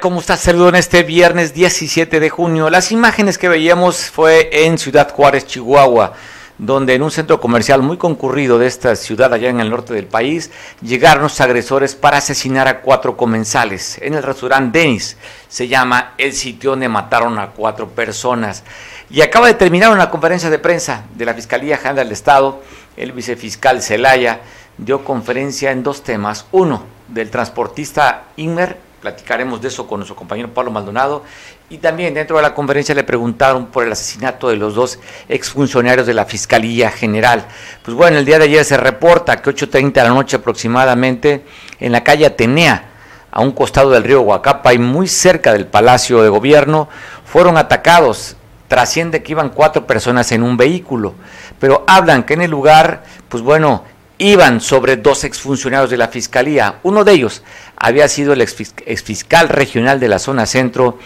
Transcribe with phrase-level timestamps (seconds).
[0.00, 0.36] ¿Cómo está?
[0.36, 2.70] Saludo en este viernes 17 de junio.
[2.70, 6.12] Las imágenes que veíamos fue en Ciudad Juárez, Chihuahua,
[6.56, 10.06] donde en un centro comercial muy concurrido de esta ciudad allá en el norte del
[10.06, 10.50] país,
[10.82, 13.98] llegaron los agresores para asesinar a cuatro comensales.
[14.00, 15.16] En el restaurante Denis
[15.48, 18.62] se llama el sitio donde mataron a cuatro personas.
[19.10, 22.62] Y acaba de terminar una conferencia de prensa de la Fiscalía General del Estado,
[22.96, 24.40] el vicefiscal Celaya
[24.78, 26.46] dio conferencia en dos temas.
[26.52, 31.24] Uno, del transportista Inmer platicaremos de eso con nuestro compañero Pablo Maldonado.
[31.68, 36.06] Y también dentro de la conferencia le preguntaron por el asesinato de los dos exfuncionarios
[36.06, 37.44] de la Fiscalía General.
[37.84, 41.44] Pues bueno, el día de ayer se reporta que 8.30 de la noche aproximadamente
[41.80, 42.90] en la calle Atenea,
[43.32, 46.88] a un costado del río Huacapa y muy cerca del Palacio de Gobierno,
[47.24, 48.36] fueron atacados.
[48.68, 51.14] Trasciende que iban cuatro personas en un vehículo,
[51.58, 53.84] pero hablan que en el lugar, pues bueno,
[54.22, 56.78] iban sobre dos exfuncionarios de la Fiscalía.
[56.84, 57.42] Uno de ellos
[57.76, 60.98] había sido el exfiscal regional de la zona centro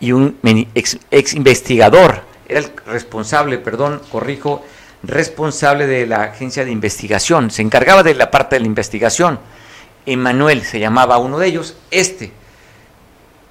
[0.00, 0.38] y un
[0.74, 0.98] ex,
[1.34, 4.64] investigador, era el responsable, perdón, corrijo,
[5.04, 9.38] responsable de la agencia de investigación, se encargaba de la parte de la investigación.
[10.04, 12.32] Emanuel se llamaba uno de ellos, este,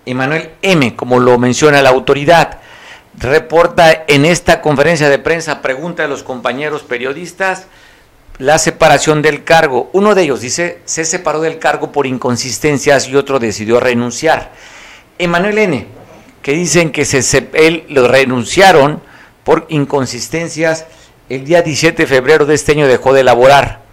[0.06, 2.60] Emanuel M, como lo menciona la autoridad,
[3.18, 7.68] reporta en esta conferencia de prensa, pregunta a los compañeros periodistas,
[8.39, 9.89] la separación del cargo.
[9.94, 14.52] Uno de ellos dice, se separó del cargo por inconsistencias y otro decidió renunciar.
[15.17, 15.88] Emanuel N.,
[16.42, 19.02] que dicen que se, él lo renunciaron
[19.44, 20.86] por inconsistencias,
[21.30, 23.84] el día 17 de febrero de este año dejó de laborar.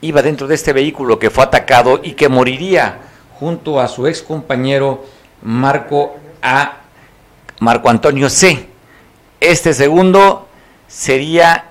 [0.00, 2.98] Iba dentro de este vehículo que fue atacado y que moriría
[3.38, 5.04] junto a su ex compañero
[5.42, 6.78] Marco A.
[7.60, 8.66] Marco Antonio C.
[9.40, 10.48] Este segundo
[10.88, 11.66] sería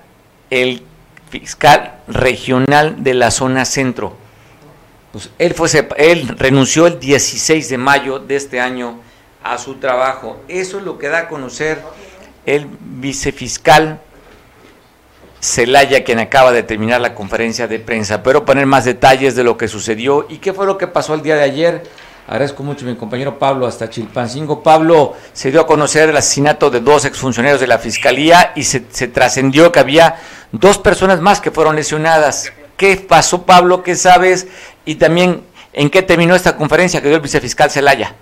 [0.50, 0.84] el
[1.32, 4.16] fiscal regional de la zona centro.
[5.12, 9.00] Pues él, fue, él renunció el 16 de mayo de este año
[9.44, 10.42] a su trabajo.
[10.48, 11.82] Eso es lo que da a conocer
[12.46, 14.02] el vicefiscal
[15.40, 18.22] Celaya, quien acaba de terminar la conferencia de prensa.
[18.22, 21.24] Pero poner más detalles de lo que sucedió y qué fue lo que pasó el
[21.24, 21.84] día de ayer.
[22.32, 24.64] Agradezco mucho a mi compañero Pablo hasta Chilpancingo.
[24.64, 28.80] Pablo, se dio a conocer el asesinato de dos exfuncionarios de la Fiscalía y se,
[28.80, 30.18] trascendió que había
[30.54, 32.54] dos personas más que fueron lesionadas.
[32.78, 33.84] ¿Qué pasó, Pablo?
[33.84, 34.48] ¿Qué sabes?
[34.86, 38.16] Y también, ¿en qué terminó esta conferencia que dio el vicefiscal Celaya?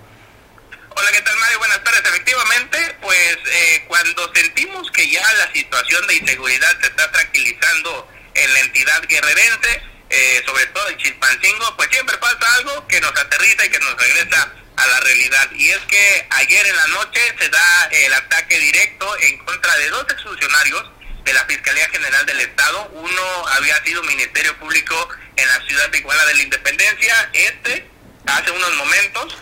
[0.96, 1.58] Hola, ¿qué tal, Mario?
[1.60, 2.00] Buenas tardes.
[2.00, 8.54] Efectivamente, pues eh, cuando sentimos que ya la situación de inseguridad se está tranquilizando en
[8.54, 13.64] la entidad guerrerense, eh, sobre todo en Chilpancingo, pues siempre pasa algo que nos aterriza
[13.64, 15.50] y que nos regresa a la realidad.
[15.52, 19.90] Y es que ayer en la noche se da el ataque directo en contra de
[19.90, 20.90] dos exfuncionarios
[21.24, 22.88] de la Fiscalía General del Estado.
[22.92, 27.30] Uno había sido Ministerio Público en la ciudad de Iguala de la Independencia.
[27.32, 27.88] Este,
[28.26, 29.38] hace unos momentos,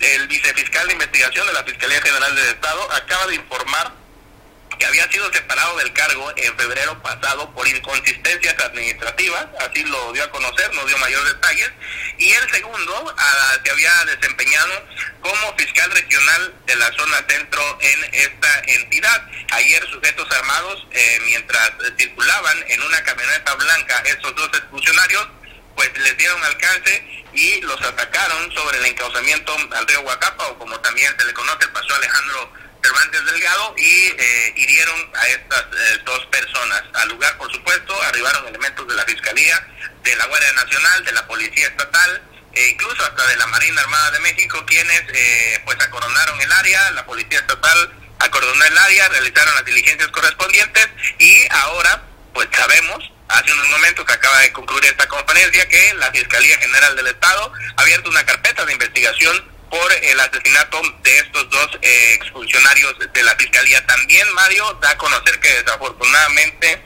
[0.00, 4.03] el vicefiscal de investigación de la Fiscalía General del Estado acaba de informar
[4.78, 10.24] que había sido separado del cargo en febrero pasado por inconsistencias administrativas, así lo dio
[10.24, 11.70] a conocer, no dio mayor detalles,
[12.18, 13.14] y el segundo
[13.64, 14.86] se había desempeñado
[15.20, 19.28] como fiscal regional de la zona centro en esta entidad.
[19.52, 25.28] Ayer sujetos armados, eh, mientras circulaban en una camioneta blanca, estos dos funcionarios,
[25.76, 30.78] pues les dieron alcance y los atacaron sobre el encauzamiento al río Huacapa, o como
[30.80, 32.52] también se le conoce, pasó Alejandro
[32.84, 36.82] Cervantes Delgado y eh, hirieron a estas eh, dos personas.
[36.92, 39.66] Al lugar, por supuesto, arribaron elementos de la Fiscalía,
[40.02, 42.22] de la Guardia Nacional, de la Policía Estatal,
[42.52, 46.90] e incluso hasta de la Marina Armada de México, quienes eh, pues acordonaron el área,
[46.90, 52.02] la Policía Estatal acordonó el área, realizaron las diligencias correspondientes y ahora
[52.32, 56.94] pues sabemos hace unos momentos que acaba de concluir esta conferencia que la Fiscalía General
[56.96, 62.14] del Estado ha abierto una carpeta de investigación por el asesinato de estos dos eh,
[62.14, 63.84] exfuncionarios de la Fiscalía.
[63.86, 66.82] También, Mario, da a conocer que desafortunadamente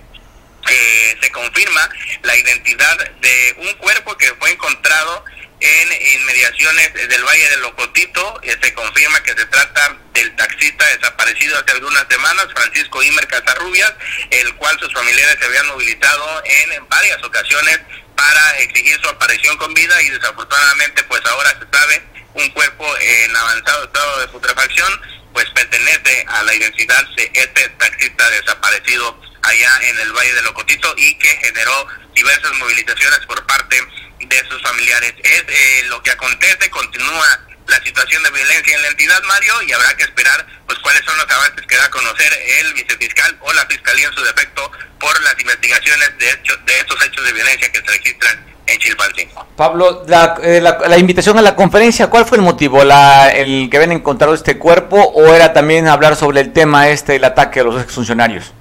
[0.68, 1.88] eh, se confirma
[2.22, 5.24] la identidad de un cuerpo que fue encontrado
[5.60, 8.40] en inmediaciones del Valle del Locotito.
[8.42, 13.92] Eh, se confirma que se trata del taxista desaparecido hace algunas semanas, Francisco Imer Casarrubias,
[14.30, 17.80] el cual sus familiares se habían movilizado en varias ocasiones
[18.18, 22.02] para exigir su aparición con vida y desafortunadamente pues ahora se sabe
[22.38, 25.00] un cuerpo en avanzado estado de putrefacción,
[25.32, 30.94] pues pertenece a la identidad de este taxista desaparecido allá en el Valle de Locotito
[30.96, 33.76] y que generó diversas movilizaciones por parte
[34.20, 35.14] de sus familiares.
[35.22, 39.72] Es eh, lo que acontece, continúa la situación de violencia en la entidad, Mario, y
[39.72, 43.52] habrá que esperar pues cuáles son los avances que da a conocer el vicefiscal o
[43.52, 47.70] la fiscalía en su defecto por las investigaciones de, hecho, de estos hechos de violencia
[47.70, 49.46] que se registran en Chilpancingo.
[49.56, 50.04] Pablo,
[50.42, 52.84] eh, la, la, invitación a la conferencia, ¿cuál fue el motivo?
[52.84, 57.16] La, ¿El que habían encontrado este cuerpo o era también hablar sobre el tema este,
[57.16, 58.52] el ataque a los exfuncionarios?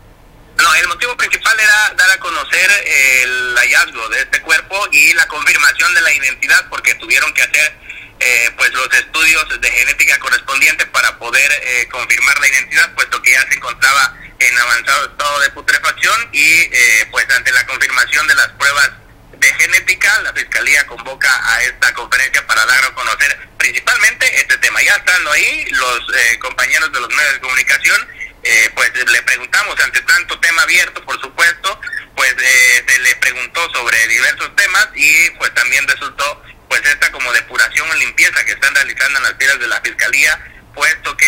[0.57, 5.27] No, el motivo principal era dar a conocer el hallazgo de este cuerpo y la
[5.27, 7.75] confirmación de la identidad porque tuvieron que hacer
[8.19, 13.31] eh, pues los estudios de genética correspondientes para poder eh, confirmar la identidad puesto que
[13.31, 18.36] ya se encontraba en avanzado estado de putrefacción y eh, pues ante la confirmación de
[18.36, 18.92] las pruebas
[19.39, 24.81] de genética, la Fiscalía convoca a esta conferencia para dar a conocer principalmente este tema.
[24.81, 28.07] Ya estando ahí, los eh, compañeros de los medios de comunicación,
[28.44, 31.81] eh, pues le preguntamos ante tanto tema abierto, por supuesto,
[32.16, 37.31] pues eh, se le preguntó sobre diversos temas y pues también resultó pues esta como
[37.34, 40.39] depuración o limpieza que están realizando en las filas de la Fiscalía,
[40.77, 41.25] puesto que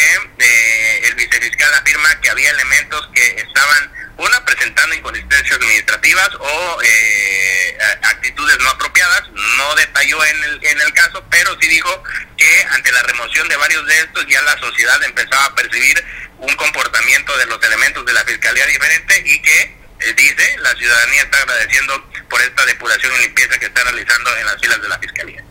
[1.07, 8.59] el vicefiscal afirma que había elementos que estaban una, presentando inconsistencias administrativas o eh, actitudes
[8.59, 9.23] no apropiadas.
[9.57, 12.03] No detalló en el, en el caso, pero sí dijo
[12.37, 16.03] que ante la remoción de varios de estos ya la sociedad empezaba a percibir
[16.37, 21.23] un comportamiento de los elementos de la fiscalía diferente y que, eh, dice, la ciudadanía
[21.23, 24.99] está agradeciendo por esta depuración y limpieza que está realizando en las filas de la
[24.99, 25.43] fiscalía.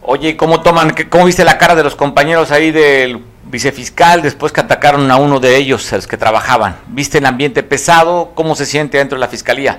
[0.00, 4.60] Oye, ¿cómo toman, cómo viste la cara de los compañeros ahí del vicefiscal después que
[4.60, 6.80] atacaron a uno de ellos, a los que trabajaban.
[6.86, 8.32] ¿Viste el ambiente pesado?
[8.34, 9.78] ¿Cómo se siente dentro de la fiscalía?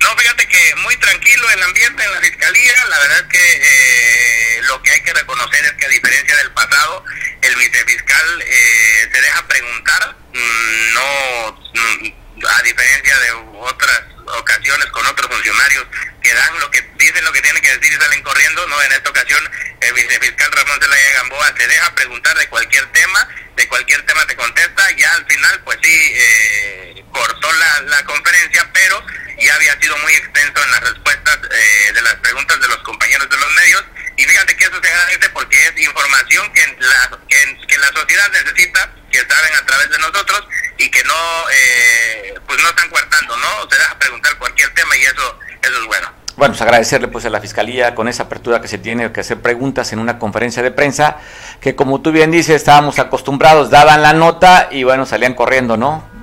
[0.00, 2.74] No, fíjate que muy tranquilo el ambiente en la fiscalía.
[2.90, 6.50] La verdad es que eh, lo que hay que reconocer es que a diferencia del
[6.52, 7.04] pasado,
[7.40, 15.06] el vicefiscal eh, se deja preguntar, mm, no, mm, a diferencia de otras ocasiones con
[15.06, 15.86] otros funcionarios
[16.22, 18.92] que dan lo que dicen lo que tienen que decir y salen corriendo, no en
[18.92, 19.50] esta ocasión
[19.80, 24.36] el vicefiscal Ramón Zelaya Gamboa se deja preguntar de cualquier tema, de cualquier tema te
[24.36, 29.04] contesta, ya al final pues sí eh, cortó la, la conferencia, pero
[29.38, 33.28] ya había sido muy extenso en las respuestas eh, de las preguntas de los compañeros
[33.28, 33.84] de los medios
[34.16, 38.90] y fíjate que eso se agradece porque es información que la, que, la sociedad necesita,
[39.10, 40.46] que saben a través de nosotros
[40.78, 43.70] y que no eh, pues no están coartando, ¿no?
[43.70, 46.12] Se deja preguntar cualquier tema y eso, eso es bueno.
[46.36, 49.40] Bueno, pues agradecerle pues a la Fiscalía con esa apertura que se tiene que hacer
[49.40, 51.18] preguntas en una conferencia de prensa,
[51.60, 56.13] que como tú bien dices, estábamos acostumbrados, daban la nota y bueno, salían corriendo, ¿no?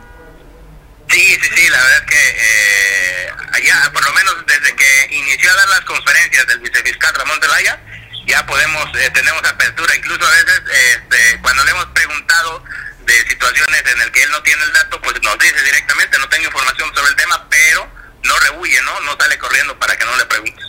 [5.72, 7.80] Las conferencias del vicefiscal Ramón Zelaya,
[8.28, 10.62] ya podemos, eh, tenemos apertura, incluso a veces
[10.94, 12.64] este, cuando le hemos preguntado
[13.06, 16.30] de situaciones en el que él no tiene el dato, pues nos dice directamente, no
[16.30, 17.88] tengo información sobre el tema, pero
[18.24, 19.00] no rehuye, ¿no?
[19.02, 20.66] No sale corriendo para que no le preguntes.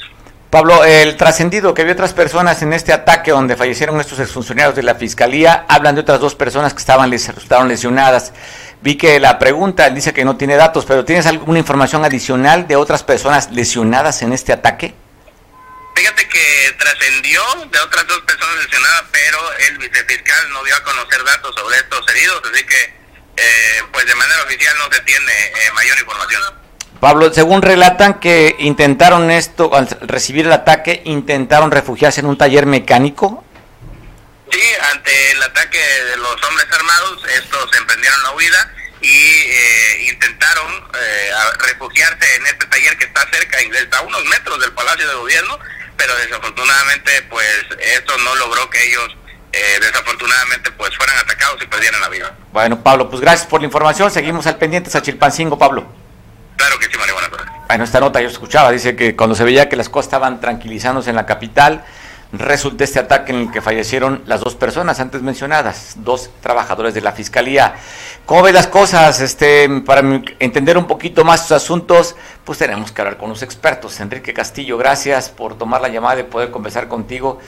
[0.53, 4.83] Pablo, el trascendido que había otras personas en este ataque donde fallecieron estos exfuncionarios de
[4.83, 8.35] la Fiscalía, hablan de otras dos personas que estaban resultaron lesionadas.
[8.83, 12.75] Vi que la pregunta dice que no tiene datos, pero ¿tienes alguna información adicional de
[12.75, 14.93] otras personas lesionadas en este ataque?
[15.95, 17.41] Fíjate que trascendió
[17.71, 19.39] de otras dos personas lesionadas, pero
[19.69, 23.03] el vicefiscal no dio a conocer datos sobre estos heridos, así que
[23.37, 26.43] eh, pues de manera oficial no se tiene eh, mayor información.
[26.99, 32.67] Pablo, según relatan que intentaron esto, al recibir el ataque, intentaron refugiarse en un taller
[32.67, 33.45] mecánico.
[34.53, 34.61] Sí,
[34.93, 38.71] ante el ataque de los hombres armados, estos emprendieron la huida
[39.01, 40.83] y eh, intentaron
[41.59, 45.59] refugiarse en este taller que está cerca, está a unos metros del Palacio de Gobierno,
[45.97, 49.17] pero desafortunadamente pues esto no logró que ellos
[49.53, 52.35] eh, desafortunadamente pues fueran atacados y perdieran la vida.
[52.53, 54.11] Bueno, Pablo, pues gracias por la información.
[54.11, 55.87] Seguimos al pendiente a Chilpancingo, Pablo.
[56.57, 57.31] Claro que sí, María, buenas
[57.69, 61.11] Bueno, esta nota yo escuchaba, dice que cuando se veía que las cosas estaban tranquilizándose
[61.11, 61.85] en la capital,
[62.33, 67.03] resulta este ataque en el que fallecieron las dos personas antes mencionadas, dos trabajadores de
[67.03, 67.75] la Fiscalía.
[68.25, 69.21] ¿Cómo ves las cosas?
[69.21, 70.01] Este, para
[70.39, 74.01] entender un poquito más sus asuntos, pues tenemos que hablar con los expertos.
[74.01, 77.39] Enrique Castillo, gracias por tomar la llamada y poder conversar contigo.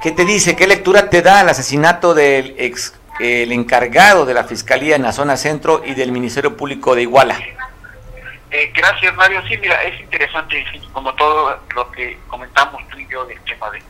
[0.00, 0.54] ¿Qué te dice?
[0.54, 5.12] ¿Qué lectura te da el asesinato del ex, el encargado de la Fiscalía en la
[5.12, 7.36] zona centro y del Ministerio Público de Iguala?
[8.50, 9.42] Eh, gracias, Mario.
[9.48, 13.82] Sí, mira, es interesante, como todo lo que comentamos tú y yo del tema de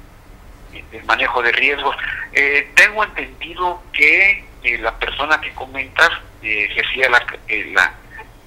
[0.91, 1.97] del manejo de riesgos.
[2.33, 6.11] Eh, tengo entendido que eh, la persona que comentas
[6.43, 7.25] eh, ejercía la,
[7.73, 7.95] la,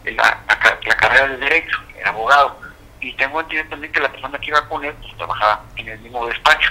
[0.05, 2.59] la, carrera de Derecho, era abogado,
[2.99, 5.99] y tengo entendido también que la persona que iba con él pues, trabajaba en el
[5.99, 6.69] mismo despacho.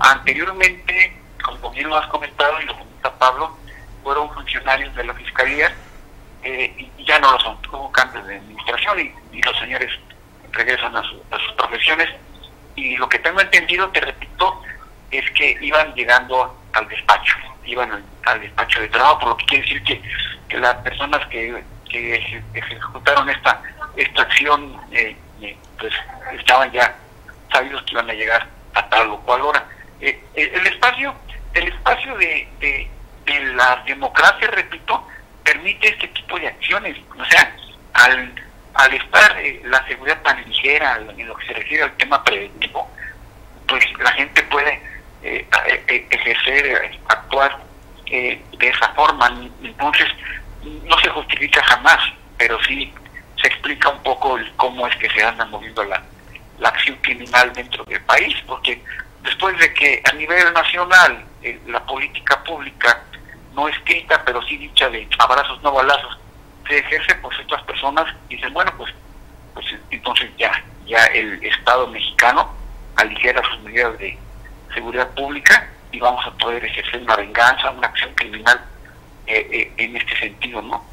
[0.00, 3.56] Anteriormente, como bien lo has comentado y lo comenta Pablo,
[4.02, 5.74] fueron funcionarios de la Fiscalía
[6.44, 7.58] y ya no lo son.
[7.72, 9.00] Hubo cambios de administración
[9.32, 9.90] y, los señores
[10.52, 12.08] regresan a, a sus profesiones.
[12.76, 14.62] Y lo que tengo entendido, te repito,
[15.10, 19.64] es que iban llegando al despacho, iban al, despacho de trabajo, por lo que quiere
[19.64, 20.02] decir que,
[20.48, 21.62] que las personas que,
[22.52, 23.62] ejecutaron esta
[23.96, 25.92] esta acción eh, eh, pues
[26.38, 26.94] estaban ya
[27.50, 29.64] sabidos que iban a llegar a tal o cual hora.
[30.00, 31.14] Eh, el espacio,
[31.54, 32.90] el espacio de, de,
[33.54, 35.06] la democracia, repito,
[35.42, 36.96] permite este tipo de acciones.
[37.18, 37.56] O sea,
[37.94, 38.32] al,
[38.74, 42.88] al estar eh, la seguridad tan ligera en lo que se refiere al tema preventivo,
[43.66, 44.80] pues la gente puede
[45.26, 47.58] eh, ejercer, actuar
[48.06, 49.26] de esa forma.
[49.62, 50.06] Entonces,
[50.84, 51.98] no se justifica jamás,
[52.38, 52.92] pero sí
[53.40, 56.02] se explica un poco el cómo es que se anda moviendo la,
[56.58, 58.82] la acción criminal dentro del país, porque
[59.22, 63.02] después de que a nivel nacional eh, la política pública
[63.54, 66.18] no escrita, pero sí dicha de abrazos no balazos,
[66.68, 68.92] se ejerce por ciertas personas, dicen, bueno, pues,
[69.54, 72.54] pues entonces ya, ya el Estado mexicano
[72.96, 74.18] aligera sus medidas de
[74.76, 78.60] seguridad pública y vamos a poder ejercer una venganza, una acción criminal
[79.26, 80.84] eh, eh, en este sentido, ¿no?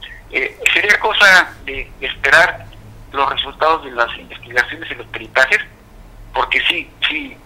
[0.74, 2.66] sería cosa de esperar
[3.12, 5.60] los resultados de las investigaciones y los peritajes,
[6.34, 7.38] porque sí, sí,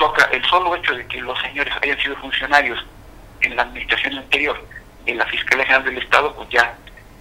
[0.00, 2.82] toca el solo hecho de que los señores hayan sido funcionarios
[3.42, 4.64] en la administración anterior
[5.06, 6.74] en la Fiscalía General del Estado, pues ya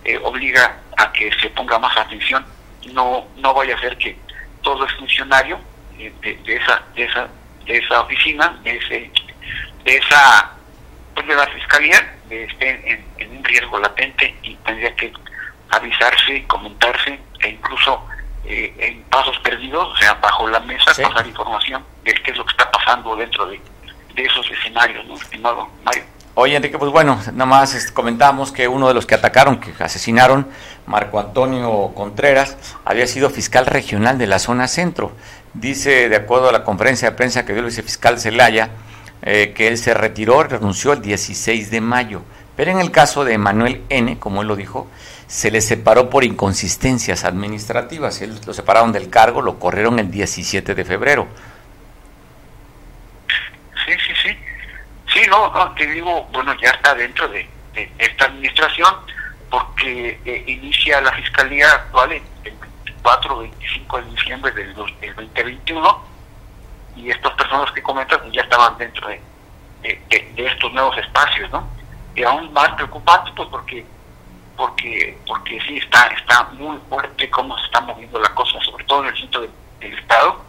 [0.06, 2.46] eh, obliga a que se ponga más atención,
[2.94, 4.18] no no vaya a ser que
[4.62, 5.60] todo es funcionario
[5.98, 7.28] eh, de, esa de esa
[7.66, 9.12] de esa oficina, de ese
[9.84, 10.52] de esa
[11.16, 15.12] pues de la fiscalía esté en, en un riesgo latente y tendría que
[15.70, 18.04] avisarse, comentarse e incluso
[18.46, 22.46] eh, en pasos perdidos, o sea, bajo la mesa, pasar información de qué es lo
[22.46, 23.60] que está pasando dentro de,
[24.16, 26.04] esos escenarios, ¿no, estimado Mario?
[26.34, 29.72] Oye, Enrique, pues bueno, nada más este, comentamos que uno de los que atacaron, que
[29.82, 30.50] asesinaron,
[30.90, 35.12] Marco Antonio Contreras, había sido fiscal regional de la zona centro.
[35.54, 38.72] Dice, de acuerdo a la conferencia de prensa que dio el vicefiscal Celaya,
[39.22, 42.24] eh, que él se retiró, renunció el 16 de mayo.
[42.56, 44.88] Pero en el caso de Manuel N., como él lo dijo,
[45.28, 48.20] se le separó por inconsistencias administrativas.
[48.22, 51.28] Él, lo separaron del cargo, lo corrieron el 17 de febrero.
[53.86, 54.38] Sí, sí, sí.
[55.14, 57.48] Sí, no, no te digo, bueno, ya está dentro de,
[58.00, 58.92] esta administración
[59.50, 66.04] porque eh, inicia la fiscalía actual el 24 25 de diciembre del, 2021
[66.96, 69.22] y estas personas que comentas ya estaban dentro de,
[70.36, 71.68] estos nuevos espacios, ¿no?
[72.16, 73.86] Y aún más preocupante, pues porque
[74.58, 79.04] porque porque sí está está muy fuerte cómo se está moviendo la cosa, sobre todo
[79.04, 80.44] en el centro del, Estado,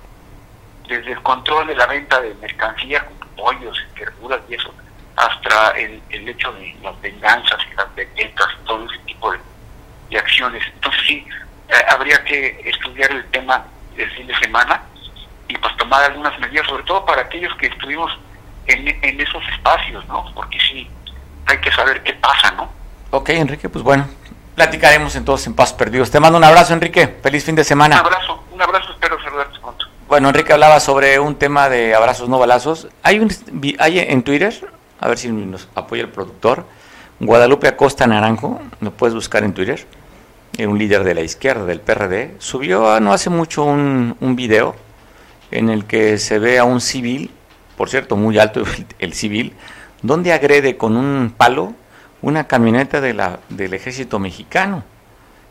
[0.89, 4.75] desde el control de la venta de mercancía, como pollos, verduras y eso,
[5.21, 9.39] hasta el, el hecho de las venganzas y las ventas y todo ese tipo de,
[10.19, 10.63] acciones.
[10.75, 11.25] Entonces sí,
[11.69, 13.65] eh, habría que estudiar el tema
[13.97, 14.83] del fin de semana
[15.47, 18.11] y pues tomar algunas medidas, sobre todo para aquellos que estuvimos
[18.67, 20.25] en, en esos espacios, ¿no?
[20.35, 20.91] Porque sí,
[21.47, 22.71] hay que saber qué pasa, ¿no?
[23.11, 24.09] Ok, Enrique, pues bueno,
[24.55, 26.11] platicaremos entonces en Pasos Perdidos.
[26.11, 27.19] Te mando un abrazo, Enrique.
[27.23, 28.01] Feliz fin de semana.
[28.01, 29.87] Un abrazo, un abrazo, espero saludarte pronto.
[30.09, 32.89] Bueno, Enrique hablaba sobre un tema de abrazos no balazos.
[33.03, 33.33] Hay, un,
[33.79, 34.53] hay en Twitter,
[35.01, 36.67] a ver si nos apoya el productor,
[37.19, 39.87] Guadalupe Acosta Naranjo, lo puedes buscar en Twitter,
[40.59, 44.77] un líder de la izquierda, del PRD, subió no hace mucho un, un video
[45.51, 47.31] en el que se ve a un civil,
[47.77, 48.63] por cierto, muy alto
[48.99, 49.55] el civil,
[50.03, 51.75] donde agrede con un palo
[52.23, 54.85] una camioneta de la, del ejército mexicano.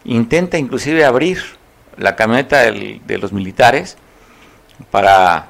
[0.05, 1.41] Intenta inclusive abrir
[1.97, 3.97] la camioneta de los militares
[4.91, 5.47] para,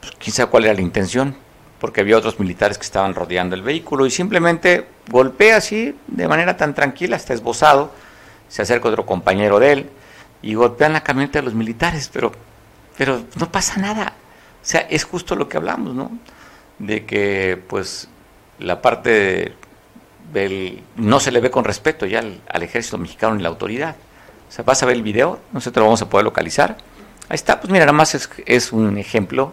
[0.00, 1.36] pues, quién sabe cuál era la intención,
[1.82, 6.56] porque había otros militares que estaban rodeando el vehículo y simplemente golpea así, de manera
[6.56, 7.90] tan tranquila, está esbozado,
[8.48, 9.90] se acerca otro compañero de él
[10.42, 12.30] y golpean la camioneta de los militares, pero,
[12.96, 14.12] pero no pasa nada.
[14.62, 16.12] O sea, es justo lo que hablamos, ¿no?
[16.78, 18.06] De que, pues,
[18.60, 19.56] la parte
[20.94, 23.96] no se le ve con respeto ya al, ejército mexicano ni la autoridad.
[24.48, 26.76] O sea, vas a ver el video, no sé, te lo vamos a poder localizar.
[27.28, 28.14] Ahí está, pues mira, nada más
[28.46, 29.52] es, un ejemplo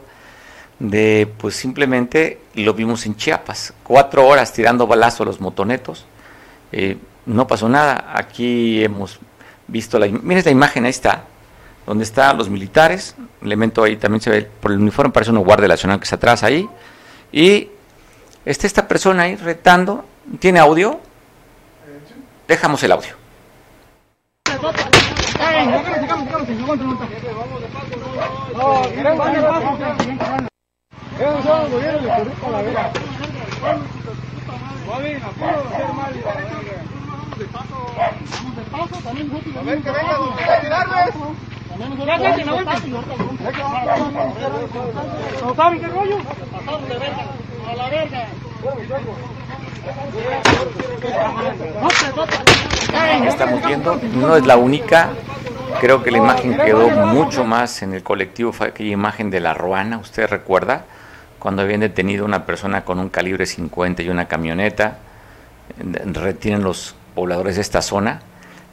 [0.79, 6.05] de, pues simplemente lo vimos en Chiapas, cuatro horas tirando balazo a los motonetos,
[6.71, 8.13] eh, no pasó nada.
[8.15, 9.19] Aquí hemos
[9.67, 11.23] visto la, miren la imagen, ahí está,
[11.85, 15.67] donde están los militares, elemento ahí también se ve por el uniforme, parece un guardia
[15.67, 16.67] nacional que está atrás ahí,
[17.31, 17.69] y
[18.45, 20.05] está esta persona ahí retando
[20.37, 20.99] ¿Tiene audio?
[22.47, 23.15] Dejamos el audio.
[53.27, 55.09] Estamos viendo, no es la única
[55.79, 59.53] creo que la imagen quedó mucho más en el colectivo, fue aquella imagen de la
[59.53, 60.85] ruana, ¿usted recuerda?
[61.39, 64.99] Cuando habían detenido a una persona con un calibre 50 y una camioneta,
[66.13, 68.21] retienen los pobladores de esta zona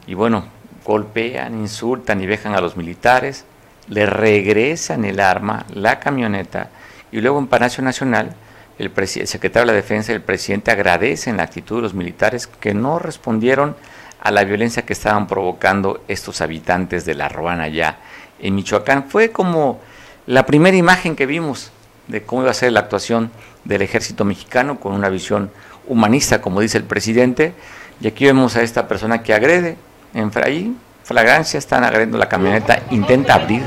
[0.07, 0.47] y bueno,
[0.85, 3.45] golpean, insultan y dejan a los militares,
[3.89, 6.71] le regresan el arma, la camioneta
[7.13, 8.35] y luego en Palacio Nacional
[8.79, 12.75] el, secretario de la Defensa y el presidente agradecen la actitud de los militares que
[12.75, 13.77] no respondieron
[14.21, 17.99] a la violencia que estaban provocando estos habitantes de la Ruana allá
[18.39, 19.05] en Michoacán.
[19.09, 19.81] Fue como
[20.27, 21.71] la primera imagen que vimos
[22.09, 23.31] de cómo iba a ser la actuación
[23.65, 25.51] del ejército mexicano con una visión
[25.87, 27.55] humanista, como dice el presidente.
[28.01, 29.77] Y aquí vemos a esta persona que agrede
[30.15, 33.63] en ahí, flagrancia, están agrediendo la camioneta, intenta abrir,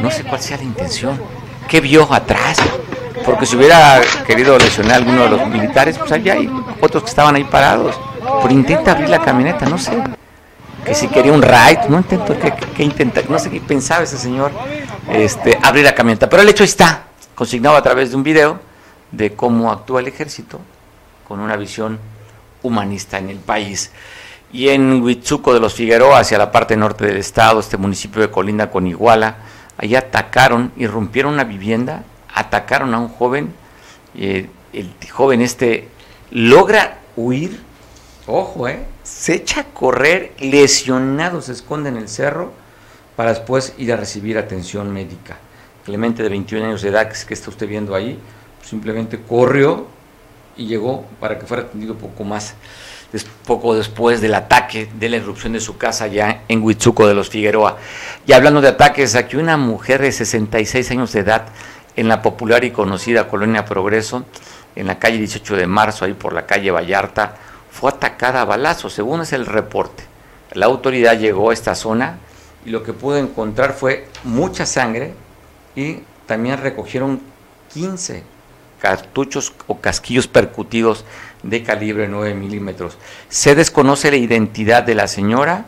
[0.00, 1.20] no sé cuál sea la intención.
[1.68, 2.58] ¿Qué vio atrás?
[3.24, 6.50] Porque si hubiera querido lesionar a alguno de los militares, pues allá hay
[6.80, 7.98] otros que estaban ahí parados.
[8.42, 9.92] Pero intenta abrir la camioneta, no sé.
[10.84, 14.52] Que si quería un ride, no intento que, intenta, no sé qué pensaba ese señor,
[15.10, 16.28] este, abrir la camioneta.
[16.28, 18.60] Pero el hecho está, consignado a través de un video,
[19.10, 20.60] de cómo actúa el ejército
[21.26, 21.98] con una visión
[22.62, 23.90] humanista en el país.
[24.52, 28.30] Y en Huitzuco de los Figueroa, hacia la parte norte del estado, este municipio de
[28.30, 29.36] Colinda con Iguala,
[29.76, 33.54] allí atacaron, irrumpieron una vivienda atacaron a un joven,
[34.16, 35.88] eh, el joven este
[36.30, 37.60] logra huir,
[38.26, 42.52] ojo, eh, se echa a correr, lesionado, se esconde en el cerro
[43.16, 45.38] para después ir a recibir atención médica.
[45.84, 48.18] Clemente de 21 años de edad, que está usted viendo ahí,
[48.62, 49.86] simplemente corrió
[50.56, 52.54] y llegó para que fuera atendido poco más,
[53.46, 57.28] poco después del ataque, de la irrupción de su casa ya en Huitzuco de los
[57.28, 57.76] Figueroa.
[58.26, 61.46] Y hablando de ataques, aquí una mujer de 66 años de edad
[61.96, 64.24] en la popular y conocida Colonia Progreso,
[64.76, 67.36] en la calle 18 de marzo, ahí por la calle Vallarta,
[67.70, 70.04] fue atacada a balazos, según es el reporte.
[70.52, 72.18] La autoridad llegó a esta zona
[72.64, 75.14] y lo que pudo encontrar fue mucha sangre
[75.76, 77.20] y también recogieron
[77.72, 78.22] 15
[78.80, 81.04] cartuchos o casquillos percutidos
[81.42, 82.98] de calibre 9 milímetros.
[83.28, 85.66] Se desconoce la identidad de la señora,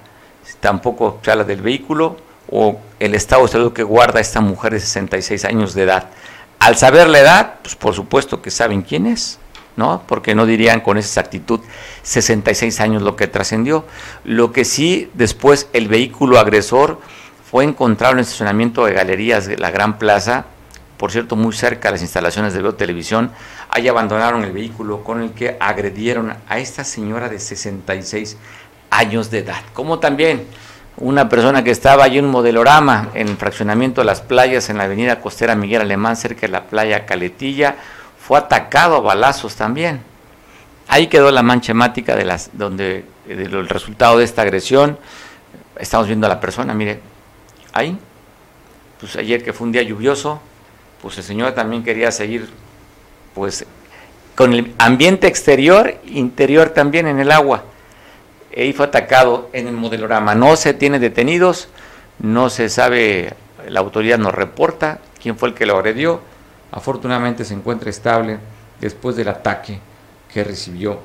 [0.60, 2.16] tampoco se habla del vehículo,
[2.50, 6.10] o el estado de salud que guarda esta mujer de 66 años de edad.
[6.58, 9.38] Al saber la edad, pues por supuesto que saben quién es,
[9.76, 10.02] ¿no?
[10.06, 11.60] Porque no dirían con esa exactitud
[12.02, 13.84] 66 años lo que trascendió.
[14.24, 17.00] Lo que sí, después el vehículo agresor
[17.50, 20.46] fue encontrado en el estacionamiento de galerías de la Gran Plaza,
[20.96, 23.30] por cierto, muy cerca de las instalaciones de Veo Televisión.
[23.68, 28.36] Ahí abandonaron el vehículo con el que agredieron a esta señora de 66
[28.90, 29.62] años de edad.
[29.74, 30.46] Como también
[30.96, 34.84] una persona que estaba allí en un modelorama en fraccionamiento de las playas en la
[34.84, 37.76] avenida costera Miguel Alemán cerca de la playa Caletilla
[38.18, 40.00] fue atacado a balazos también
[40.88, 44.98] ahí quedó la mancha hemática de las donde el resultado de esta agresión
[45.78, 47.00] estamos viendo a la persona mire
[47.78, 47.98] ahí
[49.00, 50.40] pues ayer que fue un día lluvioso
[51.02, 52.48] pues el señor también quería seguir
[53.34, 53.66] pues
[54.34, 57.64] con el ambiente exterior interior también en el agua
[58.64, 60.34] y fue atacado en el modelorama.
[60.34, 61.68] No se tiene detenidos,
[62.18, 63.34] no se sabe,
[63.68, 66.20] la autoridad nos reporta quién fue el que lo agredió.
[66.72, 68.38] Afortunadamente se encuentra estable
[68.80, 69.78] después del ataque
[70.32, 71.00] que recibió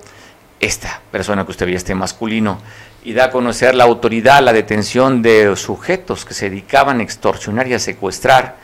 [0.61, 2.59] esta persona que usted veía, este masculino,
[3.03, 7.67] y da a conocer la autoridad la detención de sujetos que se dedicaban a extorsionar
[7.67, 8.57] y a secuestrar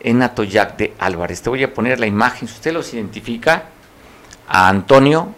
[0.00, 1.42] en Atoyac de Álvarez.
[1.42, 3.64] Te voy a poner la imagen, si usted los identifica,
[4.48, 5.34] a Antonio,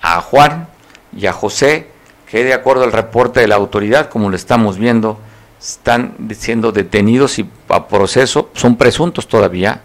[0.00, 0.68] a Juan
[1.16, 1.88] y a José,
[2.26, 5.20] que de acuerdo al reporte de la autoridad, como lo estamos viendo,
[5.60, 9.82] están siendo detenidos y a proceso, son presuntos todavía,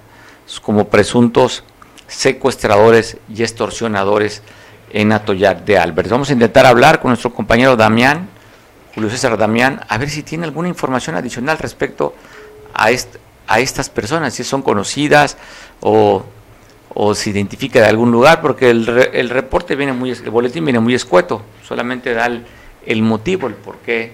[0.61, 1.63] como presuntos
[2.07, 4.41] secuestradores y extorsionadores
[4.91, 6.09] en Atoyac de Albert.
[6.09, 8.29] Vamos a intentar hablar con nuestro compañero Damián,
[8.95, 12.15] Julio César Damián, a ver si tiene alguna información adicional respecto
[12.73, 15.37] a, estas personas, si son conocidas
[15.79, 16.23] o
[17.13, 20.95] se identifica de algún lugar, porque el, el reporte viene muy, el boletín viene muy
[20.95, 22.27] escueto, solamente da
[22.85, 24.13] el, motivo, el por qué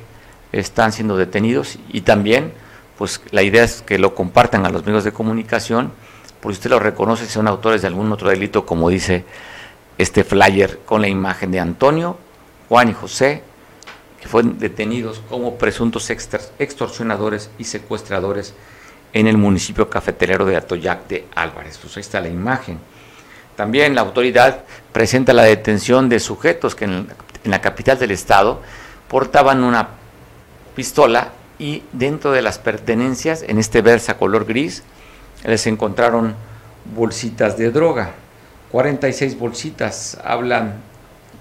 [0.52, 2.54] están siendo detenidos y también,
[2.98, 5.94] pues la idea es que lo compartan a los medios de comunicación,
[6.42, 9.24] porque usted lo reconoce si son autores de algún otro delito, como dice
[9.98, 12.18] este flyer con la imagen de Antonio,
[12.70, 13.44] Juan y José,
[14.20, 18.54] que fueron detenidos como presuntos extorsionadores y secuestradores
[19.14, 21.78] en el municipio cafeterero de Atoyac de Álvarez.
[21.78, 22.80] Pues ahí está la imagen.
[23.56, 27.08] También la autoridad presenta la detención de sujetos que en,
[27.44, 28.62] la capital del estado
[29.08, 29.90] portaban una
[30.76, 34.84] pistola y dentro de las pertenencias, en este versa color gris,
[35.44, 36.36] les encontraron
[36.96, 38.14] bolsitas de droga.
[38.74, 40.74] 46 bolsitas hablan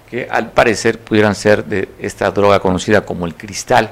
[0.07, 3.89] que al parecer pudieran ser de esta droga conocida como el cristal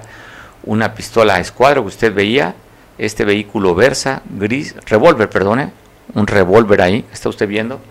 [0.62, 2.54] una pistola a escuadro que usted veía,
[3.00, 5.72] este vehículo Versa, gris, revólver, perdone,
[6.14, 7.82] un revólver ahí, está usted viendo,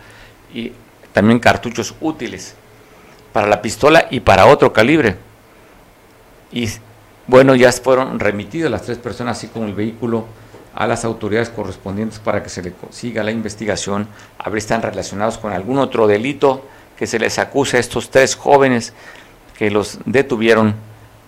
[0.54, 0.72] y
[1.12, 2.54] también cartuchos útiles
[3.32, 5.16] para la pistola y para otro calibre.
[6.52, 6.68] Y
[7.26, 10.26] bueno, ya fueron remitidas las tres personas, así como el vehículo,
[10.74, 14.82] a las autoridades correspondientes para que se le siga la investigación, a ver si están
[14.82, 16.64] relacionados con algún otro delito
[16.96, 18.92] que se les acuse a estos tres jóvenes
[19.56, 20.74] que los detuvieron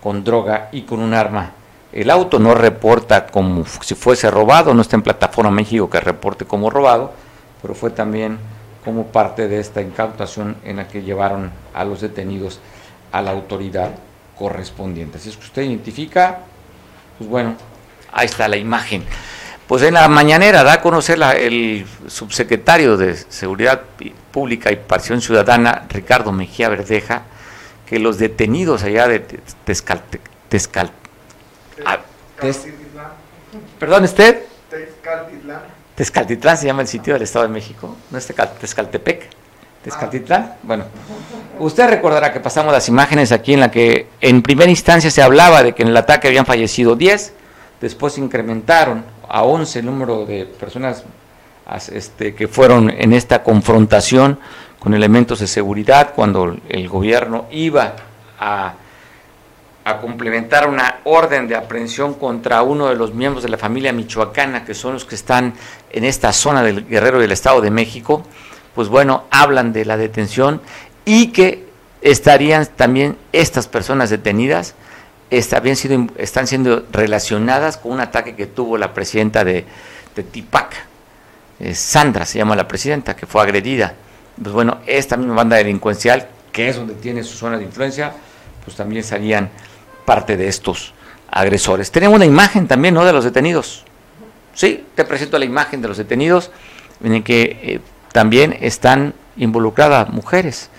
[0.01, 1.51] con droga y con un arma.
[1.91, 6.45] El auto no reporta como si fuese robado, no está en plataforma México que reporte
[6.45, 7.13] como robado,
[7.61, 8.39] pero fue también
[8.83, 12.59] como parte de esta incautación en la que llevaron a los detenidos
[13.11, 13.91] a la autoridad
[14.37, 15.19] correspondiente.
[15.19, 16.39] Si es que usted identifica,
[17.17, 17.55] pues bueno,
[18.11, 19.03] ahí está la imagen.
[19.73, 23.81] Pues en la mañanera da a conocer el subsecretario de Seguridad
[24.31, 27.23] Pública y Participación Ciudadana, Ricardo Mejía Verdeja,
[27.87, 29.19] que los detenidos allá de
[29.65, 30.91] Tezcalte, Tezcal,
[31.87, 31.97] ah,
[33.79, 34.43] perdón, ¿usted?
[34.69, 35.61] Tezcaltitlán.
[35.95, 39.27] Tezcaltitlán se llama el sitio del Estado de México, no es Tezcaltepec.
[39.83, 40.53] Tezcaltitlán.
[40.61, 40.85] Bueno,
[41.57, 45.63] usted recordará que pasamos las imágenes aquí en la que en primera instancia se hablaba
[45.63, 47.33] de que en el ataque habían fallecido 10,
[47.81, 51.03] después incrementaron a 11 el número de personas
[51.91, 54.37] este, que fueron en esta confrontación
[54.77, 57.95] con elementos de seguridad cuando el gobierno iba
[58.39, 58.73] a,
[59.85, 64.65] a complementar una orden de aprehensión contra uno de los miembros de la familia michoacana,
[64.65, 65.55] que son los que están
[65.89, 68.23] en esta zona del Guerrero del Estado de México,
[68.75, 70.61] pues bueno, hablan de la detención
[71.05, 71.65] y que
[72.03, 74.75] estarían también estas personas detenidas,
[75.37, 79.65] están siendo, relacionadas con un ataque que tuvo la presidenta de,
[80.31, 80.75] Tipac,
[81.59, 83.95] eh, Sandra se llama la presidenta, que fue agredida
[84.41, 88.13] pues bueno, esta misma banda delincuencial, que es donde tiene su zona de influencia,
[88.63, 89.49] pues también serían
[90.05, 90.93] parte de estos
[91.29, 91.91] agresores.
[91.91, 93.83] Tenemos una imagen también, ¿no?, de los detenidos.
[94.53, 96.51] Sí, te presento la imagen de los detenidos,
[97.03, 97.79] en que eh,
[98.11, 100.69] también están involucradas mujeres.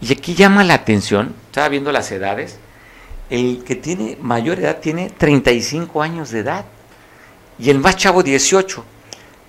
[0.00, 2.58] Y aquí llama la atención, estaba viendo las edades,
[3.30, 6.64] el que tiene mayor edad tiene 35 años de edad
[7.58, 8.84] y el más chavo 18.